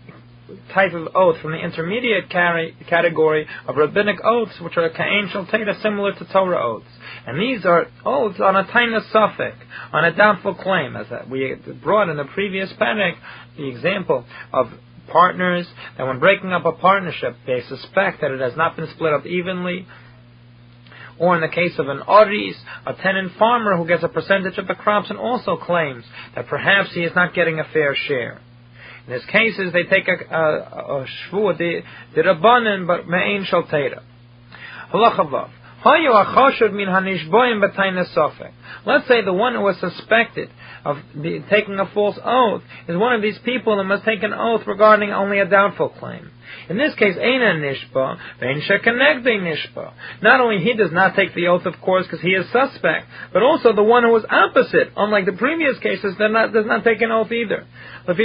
type 0.72 0.92
of 0.92 1.08
oath 1.14 1.40
from 1.40 1.52
the 1.52 1.58
intermediate 1.58 2.28
category 2.30 3.46
of 3.66 3.76
rabbinic 3.76 4.18
oaths, 4.24 4.60
which 4.60 4.76
are 4.76 4.88
ka'ain 4.90 5.28
shalteta, 5.28 5.80
similar 5.82 6.12
to 6.12 6.24
Torah 6.32 6.62
oaths. 6.62 6.88
And 7.26 7.38
these 7.38 7.64
are 7.64 7.86
oh, 8.04 8.24
oaths 8.24 8.40
on 8.40 8.56
a 8.56 8.64
tiny 8.64 8.98
suffix, 9.12 9.56
on 9.92 10.04
a 10.04 10.14
doubtful 10.14 10.54
claim, 10.54 10.96
as 10.96 11.06
we 11.30 11.54
brought 11.82 12.08
in 12.08 12.16
the 12.16 12.24
previous 12.24 12.72
panic, 12.78 13.14
the 13.56 13.68
example 13.68 14.24
of 14.52 14.72
partners 15.08 15.68
that 15.96 16.06
when 16.06 16.18
breaking 16.18 16.52
up 16.52 16.64
a 16.64 16.72
partnership, 16.72 17.36
they 17.46 17.60
suspect 17.68 18.22
that 18.22 18.32
it 18.32 18.40
has 18.40 18.56
not 18.56 18.76
been 18.76 18.88
split 18.94 19.12
up 19.12 19.24
evenly, 19.26 19.86
or 21.18 21.36
in 21.36 21.40
the 21.40 21.48
case 21.48 21.78
of 21.78 21.88
an 21.88 22.00
oris, 22.08 22.56
a 22.86 22.94
tenant 22.94 23.32
farmer 23.38 23.76
who 23.76 23.86
gets 23.86 24.02
a 24.02 24.08
percentage 24.08 24.58
of 24.58 24.66
the 24.66 24.74
crops 24.74 25.10
and 25.10 25.18
also 25.18 25.56
claims 25.56 26.04
that 26.34 26.48
perhaps 26.48 26.92
he 26.92 27.02
is 27.02 27.12
not 27.14 27.34
getting 27.34 27.60
a 27.60 27.64
fair 27.72 27.94
share. 27.94 28.40
In 29.06 29.12
these 29.12 29.24
cases, 29.26 29.72
they 29.72 29.84
take 29.84 30.08
a, 30.08 30.34
a, 30.34 31.02
a 31.02 31.06
the, 31.30 31.80
the 32.14 32.22
rabbanin, 32.22 32.86
but 32.86 33.08
me'ain 33.08 33.44
shalteira. 33.44 34.02
Halachavav. 34.92 35.50
Let's 35.84 36.04
say 39.08 39.24
the 39.24 39.32
one 39.32 39.54
who 39.54 39.62
was 39.62 39.76
suspected 39.80 40.50
of 40.84 40.98
taking 41.50 41.78
a 41.78 41.86
false 41.92 42.18
oath 42.24 42.62
is 42.88 42.96
one 42.96 43.14
of 43.14 43.22
these 43.22 43.38
people 43.44 43.76
that 43.76 43.84
must 43.84 44.04
take 44.04 44.22
an 44.22 44.32
oath 44.32 44.62
regarding 44.66 45.10
only 45.10 45.40
a 45.40 45.46
doubtful 45.46 45.88
claim. 45.88 46.30
In 46.68 46.76
this 46.78 46.94
case, 46.94 47.16
Eina 47.16 47.56
Nishba, 47.60 48.18
Vein 48.40 48.62
Shekanegde 48.62 49.40
Nishba. 49.40 49.92
Not 50.22 50.40
only 50.40 50.62
he 50.62 50.74
does 50.74 50.92
not 50.92 51.14
take 51.14 51.34
the 51.34 51.48
oath, 51.48 51.66
of 51.66 51.80
course, 51.80 52.06
because 52.06 52.20
he 52.20 52.30
is 52.30 52.46
suspect, 52.50 53.06
but 53.32 53.42
also 53.42 53.72
the 53.72 53.82
one 53.82 54.04
who 54.04 54.10
was 54.10 54.24
opposite, 54.28 54.92
unlike 54.96 55.26
the 55.26 55.32
previous 55.32 55.78
cases, 55.78 56.14
not, 56.18 56.52
does 56.52 56.66
not 56.66 56.84
take 56.84 57.00
an 57.02 57.10
oath 57.10 57.32
either. 57.32 57.66
Since 58.04 58.24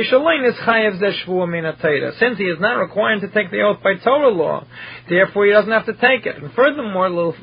he 2.38 2.46
is 2.46 2.60
not 2.60 2.80
required 2.80 3.22
to 3.22 3.28
take 3.28 3.52
the 3.52 3.62
oath 3.62 3.84
by 3.84 3.94
Torah 4.04 4.30
law, 4.30 4.66
therefore 5.08 5.46
he 5.46 5.52
doesn't 5.52 5.72
have 5.72 5.86
to 5.86 5.94
take 5.94 6.26
it. 6.26 6.42
And 6.42 6.52
furthermore, 6.54 7.34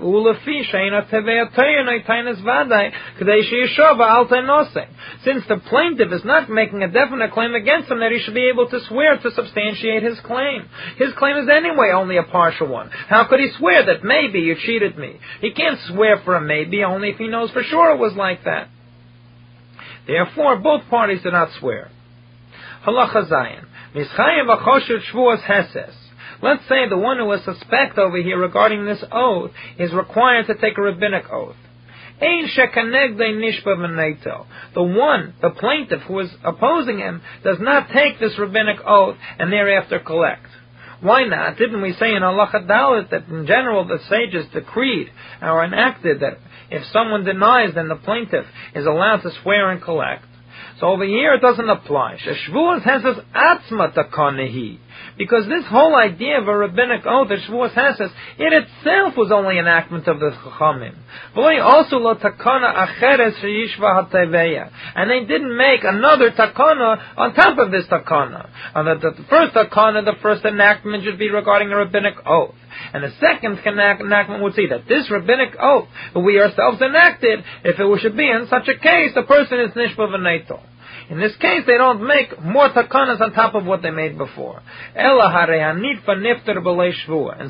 since 5.25 5.45
the 5.49 5.61
plaintiff 5.69 6.13
is 6.13 6.25
not 6.25 6.51
making 6.51 6.83
a 6.83 6.89
definite 6.91 7.31
claim 7.33 7.55
against 7.55 7.91
him 7.91 8.01
that 8.01 8.11
he 8.11 8.19
should 8.19 8.35
be 8.35 8.49
able 8.49 8.69
to 8.69 8.81
swear 8.89 9.17
to 9.19 9.31
substantiate 9.31 10.03
his 10.03 10.19
claim. 10.21 10.69
His 10.97 11.13
claim 11.15 11.37
is 11.37 11.49
anyway 11.49 11.91
only 11.95 12.17
a 12.17 12.23
partial 12.23 12.69
one. 12.69 12.91
How 13.09 13.25
could 13.25 13.41
he 13.41 13.51
swear 13.59 13.85
that 13.87 14.05
maybe 14.05 14.41
you 14.41 14.57
cheated 14.57 14.99
me? 14.99 15.19
He 15.41 15.53
can't 15.53 15.79
swear 15.89 16.21
for 16.25 16.37
a 16.37 16.41
maybe 16.41 16.85
only 16.85 17.11
if 17.11 17.19
he 17.19 17.29
knows 17.29 17.51
for 17.51 17.63
sure 17.63 17.93
it 17.93 17.99
was 17.99 18.15
like 18.15 18.45
that. 18.45 18.69
Therefore, 20.07 20.57
both 20.57 20.89
parties 20.89 21.23
do 21.23 21.31
not 21.31 21.51
swear. 21.59 21.91
Halacha 22.87 23.31
Zayin. 23.31 23.65
Heses. 23.95 25.95
Let's 26.43 26.69
say 26.69 26.89
the 26.89 26.99
one 26.99 27.19
who 27.19 27.31
is 27.33 27.45
suspect 27.45 27.97
over 27.97 28.21
here 28.21 28.39
regarding 28.39 28.85
this 28.85 29.05
oath 29.11 29.53
is 29.79 29.93
required 29.93 30.49
to 30.49 30.55
take 30.57 30.77
a 30.77 30.83
rabbinic 30.83 31.31
oath. 31.31 31.57
The 32.21 33.09
one, 34.75 35.35
the 35.41 35.51
plaintiff 35.51 36.03
who 36.03 36.21
is 36.21 36.31
opposing 36.45 36.99
him, 36.99 37.23
does 37.43 37.59
not 37.61 37.89
take 37.91 38.21
this 38.21 38.39
rabbinic 38.39 38.77
oath 38.85 39.17
and 39.39 39.53
thereafter 39.53 39.99
collect. 40.01 40.47
Why 41.05 41.25
not? 41.25 41.59
Didn't 41.59 41.83
we 41.83 41.93
say 41.93 42.15
in 42.15 42.23
Allah 42.23 42.49
Dalit 42.51 43.11
that 43.11 43.29
in 43.29 43.47
general 43.47 43.85
the 43.85 43.99
sages 44.09 44.47
decreed 44.55 45.11
or 45.43 45.63
enacted 45.63 46.21
that 46.21 46.39
if 46.71 46.83
someone 46.95 47.25
denies, 47.25 47.75
then 47.75 47.89
the 47.89 47.97
plaintiff 47.97 48.47
is 48.75 48.87
allowed 48.87 49.19
to 49.19 49.31
swear 49.43 49.71
and 49.71 49.83
collect? 49.83 50.25
So 50.81 50.87
over 50.87 51.05
here 51.05 51.35
it 51.35 51.43
doesn't 51.43 51.69
apply. 51.69 52.17
Sheshvuas 52.25 52.85
has 52.85 53.03
this 53.03 53.19
atzma 53.35 53.93
takonehi. 53.95 54.79
Because 55.17 55.47
this 55.47 55.65
whole 55.67 55.95
idea 55.95 56.41
of 56.41 56.49
a 56.49 56.57
rabbinic 56.57 57.07
oath, 57.07 57.29
the 57.29 57.37
Shavuos 57.37 57.73
Heses, 57.73 58.11
it 58.39 58.53
itself 58.53 59.17
was 59.17 59.31
only 59.33 59.59
enactment 59.59 60.09
of 60.09 60.19
the 60.19 60.31
Chachamim. 60.31 60.95
also 61.63 61.99
lo 61.99 62.15
takana 62.17 62.75
acheres 62.75 63.35
sheyishva 63.41 64.11
hateveya. 64.11 64.71
And 64.97 65.11
they 65.11 65.25
didn't 65.25 65.57
make 65.57 65.85
another 65.85 66.31
takana 66.33 67.01
on 67.17 67.35
top 67.35 67.59
of 67.59 67.71
this 67.71 67.87
takana. 67.87 68.49
And 68.75 69.03
the, 69.03 69.11
the 69.11 69.25
first 69.31 69.55
takana, 69.55 70.05
the 70.05 70.17
first 70.21 70.45
enactment 70.45 71.05
should 71.05 71.19
be 71.19 71.31
regarding 71.31 71.71
a 71.71 71.77
rabbinic 71.77 72.15
oath. 72.27 72.55
And 72.93 73.05
the 73.05 73.13
second 73.21 73.59
enactment 73.65 74.43
would 74.43 74.55
say 74.55 74.67
that 74.67 74.89
this 74.89 75.11
rabbinic 75.11 75.55
oath 75.61 75.89
we 76.17 76.41
ourselves 76.41 76.81
enacted, 76.81 77.45
if 77.65 77.79
it 77.79 78.01
should 78.01 78.17
be 78.17 78.29
in 78.29 78.47
such 78.49 78.69
a 78.69 78.79
case, 78.79 79.13
the 79.15 79.23
person 79.23 79.61
is 79.61 79.71
nishba 79.73 80.09
v'neitol. 80.09 80.61
In 81.11 81.21
this 81.21 81.37
case, 81.37 81.65
they 81.67 81.77
don't 81.77 82.07
make 82.07 82.43
more 82.43 82.71
takanas 82.71 83.21
on 83.21 83.33
top 83.33 83.55
of 83.55 83.67
what 83.67 83.83
they 83.83 83.91
made 83.91 84.17
before. 84.17 84.63
In 84.97 85.19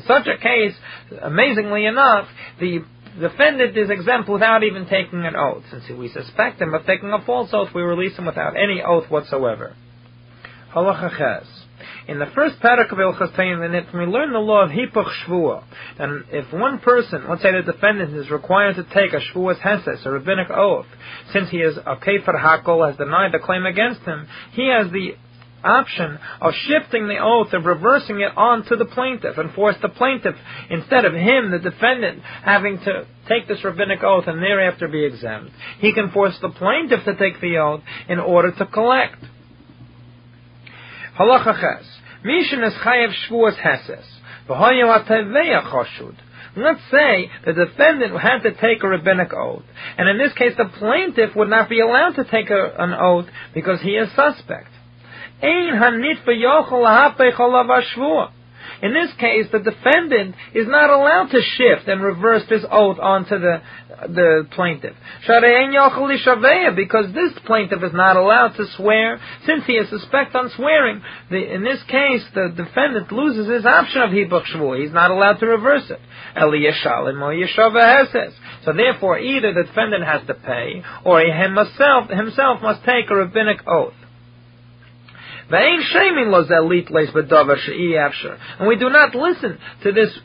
such 0.07 0.27
a 0.27 0.37
case, 0.37 0.73
amazingly 1.21 1.85
enough, 1.85 2.27
the 2.59 2.83
defendant 3.19 3.77
is 3.77 3.89
exempt 3.89 4.29
without 4.29 4.63
even 4.63 4.87
taking 4.87 5.25
an 5.25 5.37
oath. 5.37 5.63
Since 5.71 5.85
we 5.97 6.09
suspect 6.09 6.61
him 6.61 6.73
of 6.73 6.85
taking 6.85 7.13
a 7.13 7.21
false 7.25 7.49
oath, 7.53 7.69
we 7.73 7.81
release 7.81 8.17
him 8.17 8.25
without 8.25 8.57
any 8.57 8.81
oath 8.81 9.09
whatsoever. 9.09 9.73
Halacha 10.73 11.15
in 12.07 12.19
the 12.19 12.27
first 12.35 12.59
parak 12.59 12.91
of 12.91 12.97
Ilchas 12.97 13.35
Tayin 13.35 13.93
we 13.93 14.05
learn 14.05 14.31
the 14.33 14.39
law 14.39 14.63
of 14.63 14.69
Hipach 14.69 15.09
Shvua. 15.25 15.63
And 15.97 16.25
if 16.31 16.51
one 16.53 16.79
person, 16.79 17.25
let's 17.29 17.41
say 17.41 17.51
the 17.51 17.71
defendant, 17.71 18.15
is 18.15 18.29
required 18.29 18.75
to 18.75 18.83
take 18.83 19.13
a 19.13 19.19
Shvua's 19.19 19.59
Heses, 19.59 20.05
a 20.05 20.11
rabbinic 20.11 20.49
oath, 20.49 20.87
since 21.33 21.49
he 21.49 21.57
is 21.57 21.77
a 21.77 21.95
Kefer 21.95 22.39
Hakol, 22.39 22.87
has 22.87 22.97
denied 22.97 23.31
the 23.31 23.39
claim 23.39 23.65
against 23.65 24.01
him, 24.01 24.27
he 24.53 24.69
has 24.69 24.91
the 24.91 25.15
option 25.63 26.19
of 26.41 26.53
shifting 26.53 27.07
the 27.07 27.17
oath, 27.17 27.51
of 27.53 27.65
reversing 27.65 28.21
it 28.21 28.37
onto 28.37 28.75
the 28.75 28.85
plaintiff, 28.85 29.37
and 29.37 29.51
force 29.53 29.75
the 29.81 29.89
plaintiff, 29.89 30.35
instead 30.69 31.05
of 31.05 31.13
him, 31.13 31.51
the 31.51 31.59
defendant, 31.59 32.21
having 32.21 32.77
to 32.79 33.07
take 33.27 33.47
this 33.47 33.63
rabbinic 33.63 34.03
oath 34.03 34.25
and 34.27 34.41
thereafter 34.41 34.87
be 34.87 35.03
exempt. 35.05 35.51
He 35.79 35.93
can 35.93 36.11
force 36.11 36.37
the 36.41 36.49
plaintiff 36.49 37.03
to 37.05 37.15
take 37.15 37.41
the 37.41 37.57
oath 37.57 37.81
in 38.07 38.19
order 38.19 38.51
to 38.51 38.65
collect. 38.67 39.17
Halacha 41.17 41.59
ches. 41.59 41.85
Mishin 42.25 42.65
is 42.67 42.73
chayev 42.75 43.13
shvuas 43.29 43.55
heses. 43.57 44.05
V'hoyu 44.47 45.05
ataveya 45.05 45.63
choshud. 45.71 46.15
Let's 46.57 46.81
say 46.89 47.29
the 47.45 47.53
defendant 47.53 48.17
had 48.19 48.39
to 48.43 48.53
take 48.53 48.81
a 48.81 48.87
rabbinic 48.87 49.33
oath, 49.33 49.63
and 49.97 50.07
in 50.07 50.17
this 50.17 50.33
case 50.33 50.53
the 50.57 50.65
plaintiff 50.65 51.35
would 51.35 51.49
not 51.49 51.69
be 51.69 51.81
allowed 51.81 52.15
to 52.15 52.23
take 52.23 52.49
a, 52.49 52.73
an 52.77 52.93
oath 52.93 53.27
because 53.53 53.81
he 53.81 53.91
is 53.91 54.09
suspect. 54.15 54.69
Ein 55.43 55.73
hanit 55.75 56.23
In 58.81 58.93
this 58.93 59.11
case, 59.19 59.47
the 59.51 59.59
defendant 59.59 60.35
is 60.53 60.67
not 60.67 60.89
allowed 60.89 61.27
to 61.31 61.41
shift 61.41 61.87
and 61.87 62.01
reverse 62.01 62.43
this 62.49 62.63
oath 62.69 62.99
onto 62.99 63.39
the 63.39 63.61
the 64.07 64.47
plaintiff. 64.51 64.95
Because 66.75 67.13
this 67.13 67.31
plaintiff 67.45 67.83
is 67.83 67.93
not 67.93 68.17
allowed 68.17 68.55
to 68.57 68.65
swear, 68.75 69.19
since 69.45 69.65
he 69.65 69.73
is 69.73 69.89
suspect 69.89 70.35
on 70.35 70.49
swearing. 70.55 71.01
The, 71.29 71.53
in 71.53 71.63
this 71.63 71.81
case, 71.83 72.23
the 72.33 72.53
defendant 72.55 73.11
loses 73.11 73.47
his 73.47 73.65
option 73.65 74.01
of 74.01 74.09
hibuk 74.11 74.45
shvu. 74.53 74.81
He's 74.81 74.93
not 74.93 75.11
allowed 75.11 75.39
to 75.39 75.47
reverse 75.47 75.89
it. 75.89 75.99
So 78.65 78.73
therefore, 78.73 79.19
either 79.19 79.53
the 79.53 79.63
defendant 79.63 80.03
has 80.03 80.27
to 80.27 80.33
pay, 80.33 80.83
or 81.03 81.21
he 81.21 81.31
himself, 81.31 82.09
himself 82.09 82.61
must 82.61 82.83
take 82.83 83.09
a 83.09 83.15
rabbinic 83.15 83.65
oath. 83.67 83.93
And 88.59 88.67
we 88.67 88.75
do 88.77 88.89
not 88.89 89.15
listen 89.15 89.57
to 89.83 89.91
this, 89.91 90.17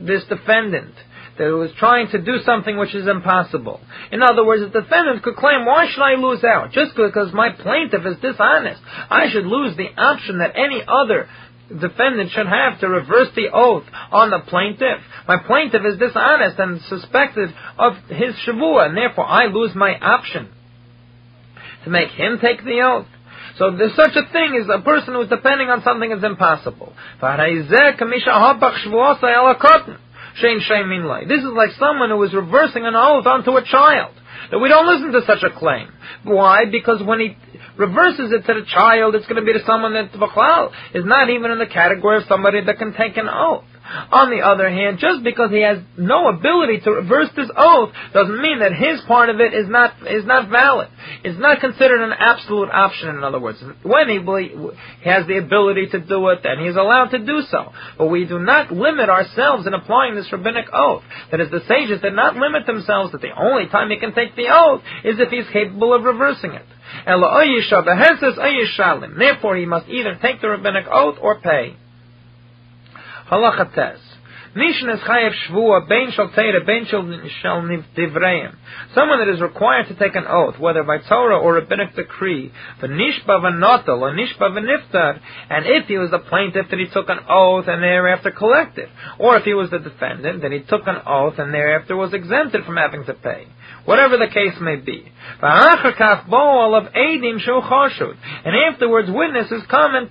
this 0.00 0.24
defendant 0.24 0.94
that 1.38 1.46
was 1.46 1.70
trying 1.78 2.08
to 2.08 2.20
do 2.20 2.38
something 2.44 2.76
which 2.76 2.94
is 2.94 3.06
impossible. 3.06 3.80
In 4.10 4.22
other 4.22 4.44
words, 4.44 4.62
the 4.62 4.80
defendant 4.80 5.22
could 5.22 5.36
claim, 5.36 5.64
why 5.64 5.86
should 5.88 6.02
I 6.02 6.14
lose 6.14 6.42
out? 6.42 6.72
Just 6.72 6.96
because 6.96 7.32
my 7.32 7.50
plaintiff 7.50 8.04
is 8.04 8.16
dishonest. 8.20 8.82
I 9.08 9.30
should 9.30 9.46
lose 9.46 9.76
the 9.76 9.88
option 9.96 10.38
that 10.38 10.56
any 10.56 10.82
other 10.86 11.28
defendant 11.68 12.30
should 12.32 12.46
have 12.46 12.80
to 12.80 12.88
reverse 12.88 13.28
the 13.36 13.48
oath 13.52 13.84
on 14.10 14.30
the 14.30 14.40
plaintiff. 14.40 14.98
My 15.28 15.36
plaintiff 15.46 15.82
is 15.84 15.98
dishonest 15.98 16.58
and 16.58 16.80
suspected 16.82 17.54
of 17.78 17.94
his 18.08 18.34
shavua, 18.46 18.86
and 18.86 18.96
therefore 18.96 19.26
I 19.26 19.46
lose 19.46 19.74
my 19.74 19.96
option 19.98 20.48
to 21.84 21.90
make 21.90 22.08
him 22.10 22.38
take 22.40 22.64
the 22.64 22.80
oath. 22.82 23.06
So 23.58 23.76
there's 23.76 23.96
such 23.96 24.14
a 24.14 24.22
thing 24.32 24.56
as 24.62 24.68
a 24.72 24.78
person 24.82 25.14
who's 25.14 25.28
depending 25.28 25.68
on 25.68 25.82
something 25.82 26.12
is 26.12 26.22
impossible. 26.22 26.92
This 27.20 27.64
is 31.40 31.52
like 31.56 31.70
someone 31.78 32.10
who 32.10 32.22
is 32.22 32.32
reversing 32.32 32.86
an 32.86 32.94
oath 32.94 33.26
onto 33.26 33.56
a 33.56 33.64
child. 33.64 34.14
That 34.50 34.60
we 34.60 34.68
don't 34.68 34.86
listen 34.86 35.10
to 35.12 35.22
such 35.26 35.42
a 35.42 35.50
claim. 35.58 35.88
Why? 36.22 36.64
Because 36.70 37.02
when 37.02 37.18
he 37.20 37.36
reverses 37.76 38.32
it 38.32 38.46
to 38.46 38.54
the 38.54 38.64
child, 38.72 39.16
it's 39.16 39.26
going 39.26 39.36
to 39.36 39.44
be 39.44 39.52
to 39.52 39.62
someone 39.66 39.92
that 39.94 40.14
is 40.94 41.04
not 41.04 41.28
even 41.28 41.50
in 41.50 41.58
the 41.58 41.66
category 41.66 42.18
of 42.18 42.24
somebody 42.28 42.60
that 42.64 42.78
can 42.78 42.92
take 42.94 43.16
an 43.16 43.28
oath. 43.28 43.64
On 44.10 44.30
the 44.30 44.44
other 44.44 44.68
hand, 44.68 44.98
just 44.98 45.24
because 45.24 45.50
he 45.50 45.62
has 45.62 45.78
no 45.96 46.28
ability 46.28 46.80
to 46.80 46.90
reverse 46.90 47.30
this 47.34 47.48
oath 47.56 47.90
doesn't 48.12 48.40
mean 48.40 48.58
that 48.58 48.74
his 48.74 49.00
part 49.08 49.30
of 49.30 49.40
it 49.40 49.54
is 49.54 49.68
not 49.68 49.94
is 50.06 50.26
not 50.26 50.50
valid. 50.50 50.88
It's 51.24 51.38
not 51.38 51.60
considered 51.60 52.02
an 52.02 52.12
absolute 52.12 52.68
option. 52.70 53.08
In 53.16 53.24
other 53.24 53.40
words, 53.40 53.62
when 53.82 54.08
he, 54.08 54.18
he 55.00 55.08
has 55.08 55.26
the 55.26 55.38
ability 55.38 55.88
to 55.92 56.00
do 56.00 56.28
it, 56.28 56.40
then 56.42 56.58
he 56.58 56.66
is 56.66 56.76
allowed 56.76 57.10
to 57.10 57.18
do 57.18 57.42
so. 57.50 57.72
But 57.96 58.08
we 58.08 58.26
do 58.26 58.38
not 58.38 58.70
limit 58.70 59.08
ourselves 59.08 59.66
in 59.66 59.72
applying 59.72 60.14
this 60.14 60.30
rabbinic 60.30 60.66
oath. 60.72 61.02
That 61.30 61.40
is, 61.40 61.50
the 61.50 61.64
sages 61.66 62.02
did 62.02 62.14
not 62.14 62.36
limit 62.36 62.66
themselves 62.66 63.12
that 63.12 63.22
the 63.22 63.36
only 63.36 63.68
time 63.68 63.88
he 63.90 63.98
can 63.98 64.14
take 64.14 64.36
the 64.36 64.48
oath 64.50 64.82
is 65.02 65.18
if 65.18 65.30
he's 65.30 65.48
capable 65.50 65.94
of 65.94 66.04
reversing 66.04 66.52
it. 66.52 66.66
Therefore, 69.18 69.56
he 69.56 69.66
must 69.66 69.88
either 69.88 70.18
take 70.20 70.40
the 70.40 70.48
rabbinic 70.48 70.86
oath 70.90 71.16
or 71.20 71.40
pay. 71.40 71.76
Halacha 73.30 73.74
tes. 73.74 74.00
Nishan 74.56 74.92
is 74.94 75.00
chayev 75.00 75.32
shvua, 75.46 75.88
bein 75.88 76.10
shal 76.12 76.30
teira, 76.30 76.64
bein 76.66 76.86
shal 76.86 77.02
divreim. 77.02 78.54
Someone 78.94 79.18
that 79.18 79.28
is 79.28 79.40
required 79.40 79.88
to 79.88 79.94
take 79.94 80.16
an 80.16 80.24
oath, 80.26 80.58
whether 80.58 80.82
by 80.82 80.98
Torah 80.98 81.38
or 81.38 81.54
rabbinic 81.54 81.94
decree, 81.94 82.50
v'nishba 82.80 83.28
v'notel, 83.28 84.00
or 84.00 84.12
nishba 84.12 84.50
v'niftar, 84.50 85.20
and 85.50 85.66
if 85.66 85.86
he 85.86 85.98
was 85.98 86.10
the 86.10 86.18
plaintiff, 86.18 86.66
that 86.70 86.78
he 86.78 86.86
took 86.86 87.10
an 87.10 87.18
oath 87.28 87.68
and 87.68 87.82
thereafter 87.82 88.30
collected. 88.30 88.88
Or 89.18 89.36
if 89.36 89.44
he 89.44 89.52
was 89.52 89.70
the 89.70 89.78
defendant, 89.78 90.40
then 90.40 90.52
he 90.52 90.60
took 90.60 90.86
an 90.86 91.02
oath 91.06 91.38
and 91.38 91.52
thereafter 91.52 91.94
was 91.94 92.14
exempted 92.14 92.64
from 92.64 92.76
having 92.76 93.04
to 93.04 93.14
pay. 93.14 93.46
Whatever 93.88 94.18
the 94.18 94.26
case 94.26 94.52
may 94.60 94.76
be. 94.76 95.10
And 95.40 95.80
afterwards 98.54 99.08
witnesses 99.10 99.62
come 99.70 99.94
and, 99.94 100.10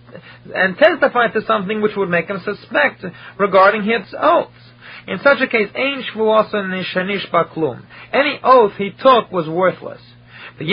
and 0.55 0.75
testify 0.79 1.27
to 1.27 1.45
something 1.45 1.79
which 1.79 1.95
would 1.95 2.09
make 2.09 2.27
him 2.27 2.41
suspect 2.43 3.05
regarding 3.37 3.83
his 3.83 4.01
oaths. 4.19 4.49
In 5.07 5.19
such 5.19 5.41
a 5.41 5.47
case, 5.47 5.69
Any 5.75 6.05
oath 8.43 8.73
he 8.79 8.89
took 8.89 9.31
was 9.31 9.47
worthless. 9.47 10.01
And 10.59 10.65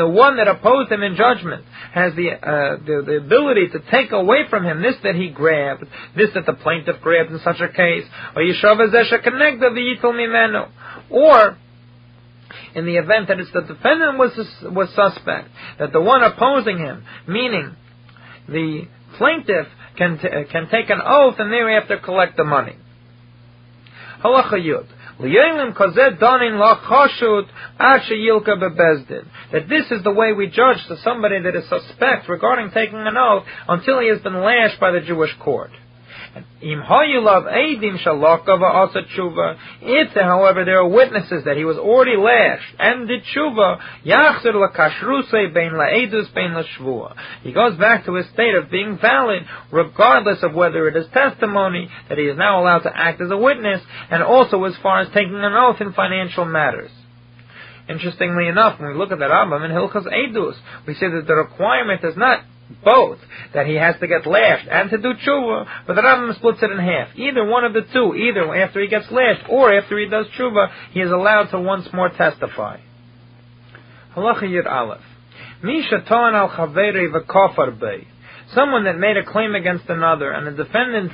the 0.00 0.08
one 0.08 0.36
that 0.36 0.48
opposed 0.48 0.90
him 0.90 1.02
in 1.02 1.14
judgment 1.14 1.64
has 1.92 2.14
the, 2.14 2.30
uh, 2.30 2.76
the, 2.78 3.02
the 3.04 3.16
ability 3.18 3.68
to 3.72 3.80
take 3.90 4.12
away 4.12 4.48
from 4.48 4.64
him 4.64 4.80
this 4.80 4.96
that 5.02 5.14
he 5.14 5.28
grabbed, 5.28 5.84
this 6.16 6.30
that 6.34 6.46
the 6.46 6.54
plaintiff 6.54 7.02
grabbed 7.02 7.30
in 7.30 7.38
such 7.40 7.60
a 7.60 7.68
case, 7.68 8.04
or 11.10 11.56
in 12.74 12.86
the 12.86 12.96
event 12.96 13.28
that 13.28 13.38
it's 13.40 13.52
the 13.52 13.62
defendant 13.62 14.18
was 14.18 14.32
was 14.62 14.88
suspect, 14.94 15.48
that 15.78 15.92
the 15.92 16.00
one 16.00 16.22
opposing 16.22 16.78
him, 16.78 17.04
meaning 17.26 17.76
the 18.48 18.88
plaintiff, 19.18 19.66
can 19.96 20.18
t- 20.18 20.28
can 20.50 20.68
take 20.70 20.88
an 20.88 21.00
oath 21.04 21.34
and 21.38 21.52
thereafter 21.52 21.98
collect 21.98 22.36
the 22.36 22.44
money. 22.44 22.76
Halacha 24.24 24.54
Yud. 24.54 24.86
That 25.20 25.26
this 29.68 29.90
is 29.90 30.04
the 30.04 30.12
way 30.12 30.32
we 30.32 30.46
judge 30.46 30.86
to 30.86 30.96
somebody 31.02 31.40
that 31.42 31.56
is 31.56 31.68
suspect 31.68 32.28
regarding 32.28 32.70
taking 32.70 32.98
an 32.98 33.16
oath 33.16 33.44
until 33.68 33.98
he 34.00 34.08
has 34.08 34.20
been 34.20 34.40
lashed 34.40 34.78
by 34.78 34.92
the 34.92 35.00
Jewish 35.00 35.34
court. 35.40 35.70
If, 39.80 40.12
however, 40.14 40.64
there 40.64 40.78
are 40.78 40.88
witnesses 40.88 41.44
that 41.44 41.56
he 41.56 41.64
was 41.64 41.78
already 41.78 42.16
lashed 42.16 42.74
and 42.78 43.08
did 43.08 43.22
tshuva, 43.24 43.78
he 47.42 47.52
goes 47.52 47.76
back 47.76 48.04
to 48.04 48.14
his 48.14 48.28
state 48.30 48.54
of 48.54 48.70
being 48.70 48.98
valid, 48.98 49.46
regardless 49.70 50.42
of 50.42 50.54
whether 50.54 50.88
it 50.88 50.96
is 50.96 51.06
testimony 51.12 51.88
that 52.08 52.18
he 52.18 52.24
is 52.24 52.36
now 52.36 52.60
allowed 52.60 52.80
to 52.80 52.96
act 52.96 53.20
as 53.20 53.30
a 53.30 53.36
witness, 53.36 53.80
and 54.10 54.22
also 54.22 54.64
as 54.64 54.76
far 54.82 55.00
as 55.00 55.08
taking 55.08 55.36
an 55.36 55.52
oath 55.54 55.80
in 55.80 55.92
financial 55.92 56.44
matters. 56.44 56.90
Interestingly 57.88 58.48
enough, 58.48 58.78
when 58.78 58.90
we 58.90 58.98
look 58.98 59.12
at 59.12 59.18
the 59.18 59.24
Rambam 59.24 59.64
in 59.64 59.70
Hilchas 59.70 60.06
Eidus, 60.06 60.56
we 60.86 60.94
see 60.94 61.06
that 61.08 61.26
the 61.26 61.34
requirement 61.34 62.04
is 62.04 62.16
not 62.16 62.44
both 62.84 63.18
that 63.54 63.66
he 63.66 63.74
has 63.74 63.96
to 64.00 64.06
get 64.06 64.26
lashed 64.26 64.68
and 64.70 64.90
to 64.90 64.98
do 64.98 65.14
tshuva, 65.14 65.66
but 65.86 65.94
the 65.94 66.02
Rambam 66.02 66.34
splits 66.36 66.62
it 66.62 66.70
in 66.70 66.78
half. 66.78 67.08
Either 67.16 67.44
one 67.44 67.64
of 67.64 67.72
the 67.72 67.82
two, 67.92 68.14
either 68.14 68.54
after 68.54 68.80
he 68.80 68.88
gets 68.88 69.10
lashed 69.10 69.48
or 69.48 69.72
after 69.76 69.98
he 69.98 70.06
does 70.08 70.26
tshuva, 70.38 70.70
he 70.92 71.00
is 71.00 71.10
allowed 71.10 71.44
to 71.50 71.60
once 71.60 71.88
more 71.92 72.10
testify. 72.10 72.78
Halacha 74.14 74.42
Yud 74.42 74.70
Aleph. 74.70 75.00
Misha 75.62 76.04
Toan 76.06 76.34
al 76.34 76.50
Chaveri. 76.50 78.06
Someone 78.54 78.84
that 78.84 78.98
made 78.98 79.16
a 79.16 79.24
claim 79.24 79.54
against 79.54 79.88
another, 79.88 80.30
and 80.30 80.46
the 80.46 80.64
defendant 80.64 81.12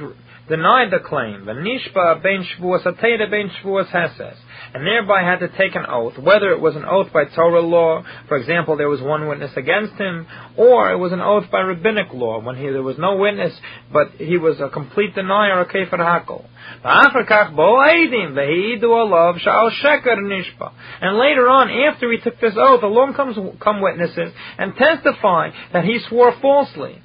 denied 0.48 0.90
the 0.90 0.98
claim, 0.98 1.44
v'nishba 1.44 2.22
ben 2.22 2.44
shvuas 2.44 2.84
ateda 2.84 3.30
ben 3.30 3.50
shvuas 3.62 3.88
heses 3.88 4.36
and 4.74 4.84
thereby 4.84 5.22
had 5.22 5.38
to 5.38 5.48
take 5.56 5.76
an 5.76 5.86
oath, 5.88 6.18
whether 6.18 6.50
it 6.50 6.60
was 6.60 6.74
an 6.74 6.84
oath 6.84 7.12
by 7.12 7.24
Torah 7.26 7.60
law, 7.60 8.02
for 8.26 8.36
example, 8.36 8.76
there 8.76 8.88
was 8.88 9.00
one 9.00 9.28
witness 9.28 9.52
against 9.56 9.94
him, 9.94 10.26
or 10.56 10.90
it 10.90 10.98
was 10.98 11.12
an 11.12 11.20
oath 11.20 11.48
by 11.50 11.60
rabbinic 11.60 12.12
law, 12.12 12.40
when 12.40 12.56
he, 12.56 12.64
there 12.64 12.82
was 12.82 12.98
no 12.98 13.14
witness, 13.16 13.54
but 13.92 14.10
he 14.18 14.36
was 14.36 14.60
a 14.60 14.68
complete 14.68 15.14
denier, 15.14 15.60
a 15.60 15.66
kefer 15.66 15.98
hakel. 16.00 16.44
And 21.00 21.18
later 21.18 21.48
on, 21.48 21.70
after 21.70 22.10
he 22.10 22.18
took 22.18 22.40
this 22.40 22.54
oath, 22.56 22.82
along 22.82 23.14
comes 23.14 23.38
come 23.60 23.80
witnesses 23.80 24.32
and 24.58 24.74
testify 24.74 25.50
that 25.72 25.84
he 25.84 26.00
swore 26.08 26.32
falsely. 26.42 27.00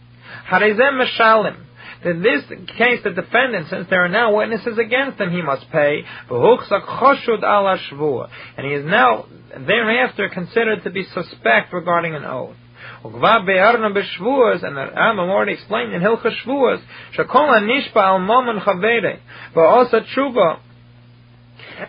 In 2.03 2.21
this 2.21 2.43
case, 2.77 3.01
the 3.03 3.11
defendant, 3.11 3.67
since 3.69 3.87
there 3.89 4.05
are 4.05 4.09
now 4.09 4.37
witnesses 4.37 4.77
against 4.77 5.19
him, 5.19 5.31
he 5.31 5.41
must 5.41 5.69
pay. 5.69 6.05
And 6.29 8.65
he 8.65 8.73
is 8.73 8.85
now 8.85 9.25
thereafter 9.57 10.29
considered 10.29 10.83
to 10.83 10.91
be 10.91 11.03
suspect 11.13 11.73
regarding 11.73 12.15
an 12.15 12.23
oath. 12.23 12.55
And 13.03 13.13
the 13.13 13.19
Rambam 13.19 15.29
already 15.29 15.53
explained 15.53 15.93
in 15.93 16.01
Hilchah 16.01 16.31
Shvuas, 16.45 16.81
Shakol 17.17 17.61
Nishba 17.61 17.95
al 17.95 18.19
Momon 18.19 18.61
Chavere, 18.61 19.19
also 19.55 19.99
Tshuva, 19.99 20.59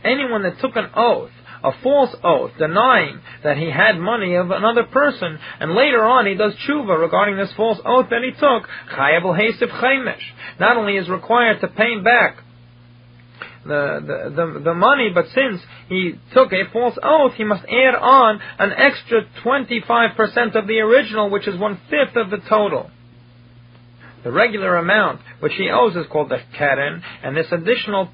anyone 0.04 0.42
that 0.42 0.58
took 0.60 0.76
an 0.76 0.90
oath 0.94 1.30
a 1.62 1.72
false 1.82 2.14
oath 2.24 2.52
denying 2.58 3.20
that 3.42 3.56
he 3.56 3.70
had 3.70 3.98
money 3.98 4.34
of 4.34 4.50
another 4.50 4.84
person, 4.84 5.38
and 5.60 5.74
later 5.74 6.04
on 6.04 6.26
he 6.26 6.34
does 6.34 6.54
tshuva 6.66 6.98
regarding 6.98 7.36
this 7.36 7.52
false 7.56 7.78
oath 7.84 8.06
that 8.10 8.22
he 8.22 8.30
took, 8.32 8.68
chayabel 8.96 9.38
hasif 9.38 9.70
chaymesh. 9.80 10.22
Not 10.58 10.76
only 10.76 10.96
is 10.96 11.08
required 11.08 11.60
to 11.60 11.68
pay 11.68 11.98
back 12.00 12.42
the, 13.64 14.00
the, 14.00 14.30
the, 14.30 14.60
the 14.60 14.74
money, 14.74 15.10
but 15.14 15.26
since 15.34 15.60
he 15.88 16.14
took 16.32 16.52
a 16.52 16.70
false 16.72 16.96
oath, 17.02 17.34
he 17.34 17.44
must 17.44 17.64
add 17.64 17.94
on 17.94 18.40
an 18.58 18.72
extra 18.72 19.22
25% 19.44 20.54
of 20.54 20.66
the 20.66 20.78
original, 20.78 21.30
which 21.30 21.46
is 21.46 21.58
one 21.58 21.78
fifth 21.90 22.16
of 22.16 22.30
the 22.30 22.38
total. 22.48 22.90
The 24.24 24.32
regular 24.32 24.76
amount 24.76 25.20
which 25.40 25.54
he 25.54 25.70
owes 25.70 25.96
is 25.96 26.06
called 26.10 26.30
the 26.30 26.40
keren, 26.56 27.02
and 27.22 27.36
this 27.36 27.50
additional 27.52 28.10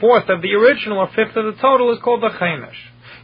fourth 0.00 0.28
of 0.28 0.42
the 0.42 0.54
original 0.54 0.98
or 0.98 1.08
fifth 1.08 1.36
of 1.36 1.44
the 1.44 1.60
total 1.60 1.92
is 1.92 1.98
called 2.02 2.22
the 2.22 2.30
chemish. 2.38 2.76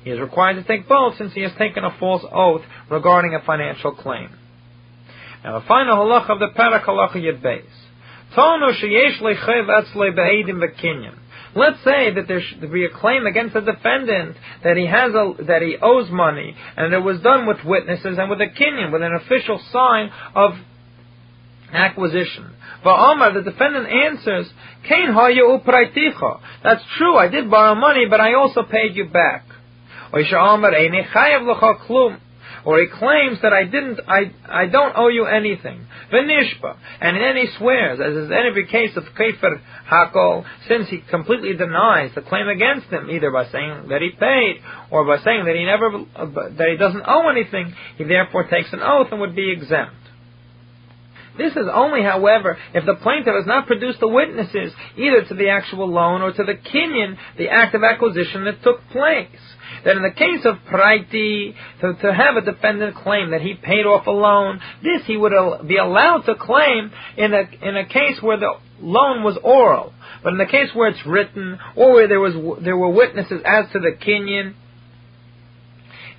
He 0.05 0.11
is 0.11 0.21
required 0.21 0.55
to 0.55 0.65
take 0.65 0.89
both 0.89 1.17
since 1.17 1.33
he 1.33 1.43
has 1.43 1.53
taken 1.59 1.85
a 1.85 1.97
false 1.99 2.25
oath 2.31 2.63
regarding 2.91 3.35
a 3.35 3.45
financial 3.45 3.93
claim. 3.93 4.31
Now 5.43 5.61
the 5.61 5.67
final 5.67 5.97
halach 5.97 6.31
of 6.31 6.39
the 6.39 6.49
parak 6.59 6.85
halacha 6.85 7.23
yid 7.23 7.43
beis. 7.43 7.65
Tonu 8.37 8.73
sheyesh 8.83 9.21
lechev 9.21 10.15
be'edim 10.15 10.61
bekinyan. 10.61 11.19
Let's 11.57 11.79
say 11.85 12.13
that 12.13 12.27
there 12.27 12.41
should 12.41 12.73
be 12.73 12.85
a 12.85 12.91
claim 12.91 13.27
against 13.27 13.55
the 13.55 13.61
defendant 13.61 14.37
that 14.65 14.77
he 14.77 14.87
has 14.87 15.13
a, 15.15 15.35
that 15.45 15.63
he 15.63 15.77
owes 15.81 16.11
money, 16.11 16.57
and 16.77 16.93
it 16.93 16.99
was 16.99 17.21
done 17.21 17.47
with 17.47 17.59
witnesses 17.65 18.19
and 18.19 18.29
with 18.29 18.41
a 18.41 18.47
kinyan, 18.47 18.93
with 18.93 19.03
an 19.03 19.15
official 19.15 19.61
sign 19.73 20.11
of 20.35 20.55
acquisition. 21.73 22.54
Omar, 22.91 23.33
the 23.33 23.43
defendant 23.43 23.89
answers, 23.89 24.47
Kain 24.89 25.09
upraiticha. 25.09 26.41
That's 26.63 26.83
true, 26.99 27.17
I 27.17 27.29
did 27.29 27.51
borrow 27.51 27.75
money, 27.75 28.07
but 28.09 28.21
I 28.21 28.35
also 28.35 28.63
paid 28.63 28.95
you 28.97 29.07
back. 29.07 29.47
Or 32.67 32.81
he 32.81 32.87
claims 32.87 33.43
that 33.43 33.53
I 33.53 33.65
didn't, 33.65 34.01
I, 34.07 34.33
I 34.49 34.67
don't 34.67 34.95
owe 34.97 35.09
you 35.09 35.27
anything. 35.27 35.87
Venishba. 36.13 36.77
And 37.01 37.17
then 37.17 37.37
he 37.37 37.47
swears, 37.59 38.01
as 38.01 38.15
is 38.17 38.31
every 38.31 38.67
case 38.67 38.97
of 38.97 39.05
Kefer 39.19 39.61
Hakol, 39.91 40.45
since 40.69 40.89
he 40.89 41.03
completely 41.11 41.55
denies 41.57 42.13
the 42.15 42.23
claim 42.23 42.49
against 42.49 42.87
him, 42.87 43.11
either 43.11 43.31
by 43.31 43.51
saying 43.51 43.89
that 43.89 44.01
he 44.01 44.11
paid, 44.19 44.63
or 44.91 45.05
by 45.05 45.23
saying 45.23 45.45
that 45.45 45.57
he 45.57 45.65
never, 45.65 46.05
that 46.57 46.69
he 46.69 46.77
doesn't 46.77 47.05
owe 47.07 47.29
anything, 47.29 47.75
he 47.97 48.05
therefore 48.05 48.45
takes 48.45 48.73
an 48.73 48.81
oath 48.81 49.09
and 49.11 49.21
would 49.21 49.37
be 49.37 49.53
exempt. 49.53 49.97
This 51.37 51.53
is 51.53 51.67
only, 51.73 52.03
however, 52.03 52.57
if 52.75 52.87
the 52.87 52.95
plaintiff 52.95 53.35
has 53.35 53.47
not 53.47 53.67
produced 53.67 54.01
the 54.01 54.09
witnesses 54.09 54.73
either 54.97 55.25
to 55.25 55.35
the 55.35 55.49
actual 55.49 55.89
loan 55.89 56.23
or 56.23 56.33
to 56.33 56.45
the 56.45 56.55
kinyan, 56.55 57.17
the 57.37 57.49
act 57.49 57.75
of 57.75 57.83
acquisition 57.83 58.45
that 58.45 58.63
took 58.63 58.89
place. 58.91 59.29
That 59.85 59.97
in 59.97 60.03
the 60.03 60.11
case 60.11 60.45
of 60.45 60.57
praiti, 60.67 61.55
to, 61.81 61.95
to 61.95 62.15
have 62.15 62.37
a 62.37 62.41
defendant 62.41 62.97
claim 62.97 63.31
that 63.31 63.41
he 63.41 63.55
paid 63.55 63.85
off 63.85 64.07
a 64.07 64.11
loan, 64.11 64.61
this 64.83 65.03
he 65.07 65.17
would 65.17 65.33
be 65.67 65.77
allowed 65.77 66.23
to 66.27 66.35
claim 66.37 66.93
in 67.17 67.35
a, 67.35 67.43
in 67.63 67.77
a 67.77 67.87
case 67.87 68.21
where 68.21 68.39
the 68.39 68.53
loan 68.81 69.25
was 69.25 69.37
oral. 69.43 69.93
But 70.23 70.33
in 70.33 70.39
the 70.39 70.47
case 70.47 70.71
where 70.75 70.89
it's 70.89 71.05
written, 71.05 71.59
or 71.77 71.95
where 71.95 72.09
there 72.09 72.21
was 72.21 72.35
there 72.63 72.77
were 72.77 72.91
witnesses 72.91 73.43
as 73.45 73.71
to 73.73 73.81
the 73.81 73.93
kinyan, 73.93 74.55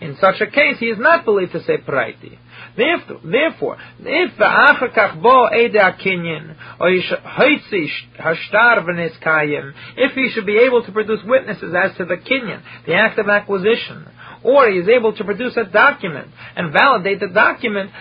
in 0.01 0.17
such 0.19 0.41
a 0.41 0.47
case 0.47 0.77
he 0.79 0.87
is 0.87 0.99
not 0.99 1.25
believed 1.25 1.53
to 1.53 1.63
say 1.63 1.77
praiti. 1.77 2.37
Therefore, 2.75 3.77
if 3.99 4.37
the 4.37 4.43
v'achakach 4.43 5.21
bo 5.21 5.47
eda 5.53 5.97
kinyan, 6.03 6.55
or 6.79 6.89
hoitzi 6.89 7.87
hashtar 8.19 8.85
kayim, 9.23 9.73
if 9.95 10.13
he 10.13 10.29
should 10.33 10.45
be 10.45 10.57
able 10.57 10.83
to 10.83 10.91
produce 10.91 11.21
witnesses 11.25 11.73
as 11.73 11.95
to 11.97 12.05
the 12.05 12.17
kinyan, 12.17 12.61
the 12.85 12.93
act 12.93 13.17
of 13.17 13.29
acquisition, 13.29 14.05
or 14.43 14.69
he 14.69 14.77
is 14.77 14.87
able 14.87 15.13
to 15.15 15.23
produce 15.23 15.57
a 15.57 15.63
document 15.63 16.27
and 16.55 16.71
validate 16.71 17.19
the 17.19 17.29
document, 17.29 17.91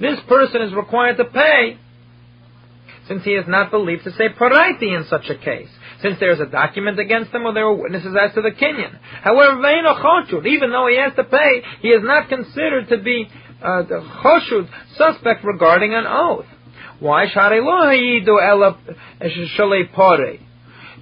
this 0.00 0.18
person 0.28 0.62
is 0.62 0.74
required 0.74 1.16
to 1.18 1.24
pay, 1.24 1.78
since 3.08 3.24
he 3.24 3.32
is 3.32 3.44
not 3.48 3.70
believed 3.70 4.04
to 4.04 4.10
say 4.12 4.28
paraiti 4.28 4.96
in 4.96 5.04
such 5.08 5.28
a 5.30 5.36
case 5.36 5.68
since 6.02 6.18
there 6.18 6.32
is 6.32 6.40
a 6.40 6.46
document 6.46 6.98
against 6.98 7.32
him 7.32 7.46
or 7.46 7.54
there 7.54 7.66
are 7.66 7.74
witnesses 7.74 8.14
as 8.20 8.34
to 8.34 8.42
the 8.42 8.50
kinyan. 8.50 8.98
However, 9.22 9.58
even 10.46 10.70
though 10.70 10.88
he 10.88 10.98
has 10.98 11.14
to 11.14 11.24
pay, 11.24 11.62
he 11.80 11.88
is 11.88 12.02
not 12.02 12.28
considered 12.28 12.88
to 12.88 12.98
be 12.98 13.28
uh, 13.62 13.82
the 13.82 14.00
choshud, 14.22 14.68
suspect 14.96 15.44
regarding 15.44 15.94
an 15.94 16.04
oath. 16.06 16.46
Why? 16.98 17.26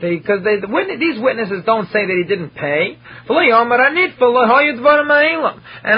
Because 0.01 0.45
they, 0.45 0.57
the 0.61 0.97
these 0.99 1.21
witnesses 1.21 1.63
don't 1.67 1.87
say 1.87 2.07
that 2.07 2.17
he 2.17 2.25
didn't 2.27 2.55
pay. 2.55 2.99
And 3.29 3.37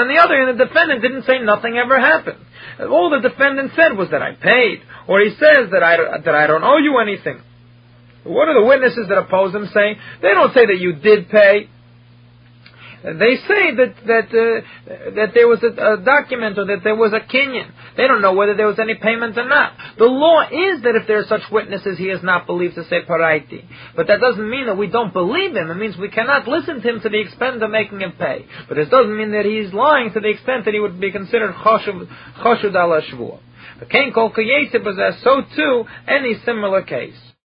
on 0.02 0.08
the 0.08 0.18
other 0.18 0.36
hand, 0.36 0.58
the 0.58 0.64
defendant 0.64 1.02
didn't 1.02 1.22
say 1.22 1.38
nothing 1.40 1.76
ever 1.76 2.00
happened. 2.00 2.44
Uh, 2.78 2.88
all 2.88 3.10
the 3.10 3.26
defendant 3.26 3.72
said 3.76 3.96
was 3.96 4.10
that 4.10 4.22
I 4.22 4.32
paid, 4.32 4.82
or 5.06 5.20
he 5.20 5.30
says 5.30 5.70
that 5.72 5.82
I, 5.82 6.18
that 6.24 6.34
I 6.34 6.46
don't 6.46 6.64
owe 6.64 6.78
you 6.78 6.98
anything. 6.98 7.40
What 8.24 8.46
do 8.46 8.54
the 8.54 8.66
witnesses 8.66 9.06
that 9.08 9.18
oppose 9.18 9.54
him 9.54 9.66
say? 9.72 9.96
They 10.20 10.28
don't 10.28 10.54
say 10.54 10.66
that 10.66 10.78
you 10.78 10.94
did 10.94 11.28
pay. 11.28 11.68
They 13.02 13.34
say 13.48 13.74
that 13.74 13.94
that 14.06 14.28
uh, 14.30 15.10
that 15.16 15.34
there 15.34 15.48
was 15.48 15.60
a, 15.64 15.74
a, 15.74 16.04
document 16.04 16.56
or 16.56 16.66
that 16.66 16.84
there 16.84 16.94
was 16.94 17.12
a 17.12 17.18
kinyan. 17.18 17.72
They 17.96 18.06
don't 18.06 18.22
know 18.22 18.34
whether 18.34 18.54
there 18.54 18.68
was 18.68 18.78
any 18.78 18.94
payment 18.94 19.36
or 19.36 19.48
not. 19.48 19.72
The 19.98 20.04
law 20.04 20.42
is 20.42 20.82
that 20.82 20.94
if 20.94 21.08
there 21.08 21.18
are 21.18 21.26
such 21.26 21.50
witnesses, 21.50 21.98
he 21.98 22.06
is 22.06 22.22
not 22.22 22.46
believed 22.46 22.76
to 22.76 22.84
say 22.84 23.02
paraiti. 23.02 23.64
But 23.96 24.06
that 24.06 24.20
doesn't 24.20 24.48
mean 24.48 24.66
that 24.66 24.78
we 24.78 24.86
don't 24.86 25.12
believe 25.12 25.56
him. 25.56 25.68
It 25.68 25.74
means 25.74 25.96
we 25.96 26.10
cannot 26.10 26.46
listen 26.46 26.80
to 26.80 26.88
him 26.88 27.00
to 27.00 27.08
the 27.08 27.20
extent 27.20 27.60
of 27.60 27.70
making 27.70 28.00
him 28.00 28.12
pay. 28.12 28.46
But 28.68 28.78
it 28.78 28.88
doesn't 28.88 29.16
mean 29.16 29.32
that 29.32 29.46
he's 29.46 29.74
lying 29.74 30.12
to 30.12 30.20
the 30.20 30.30
extent 30.30 30.66
that 30.66 30.74
he 30.74 30.78
would 30.78 31.00
be 31.00 31.10
considered. 31.10 31.56
The 33.80 33.86
kain 33.90 34.12
kol 34.12 34.30
so 34.30 35.42
too 35.56 35.84
any 36.06 36.34
similar 36.44 36.82
case. 36.82 37.31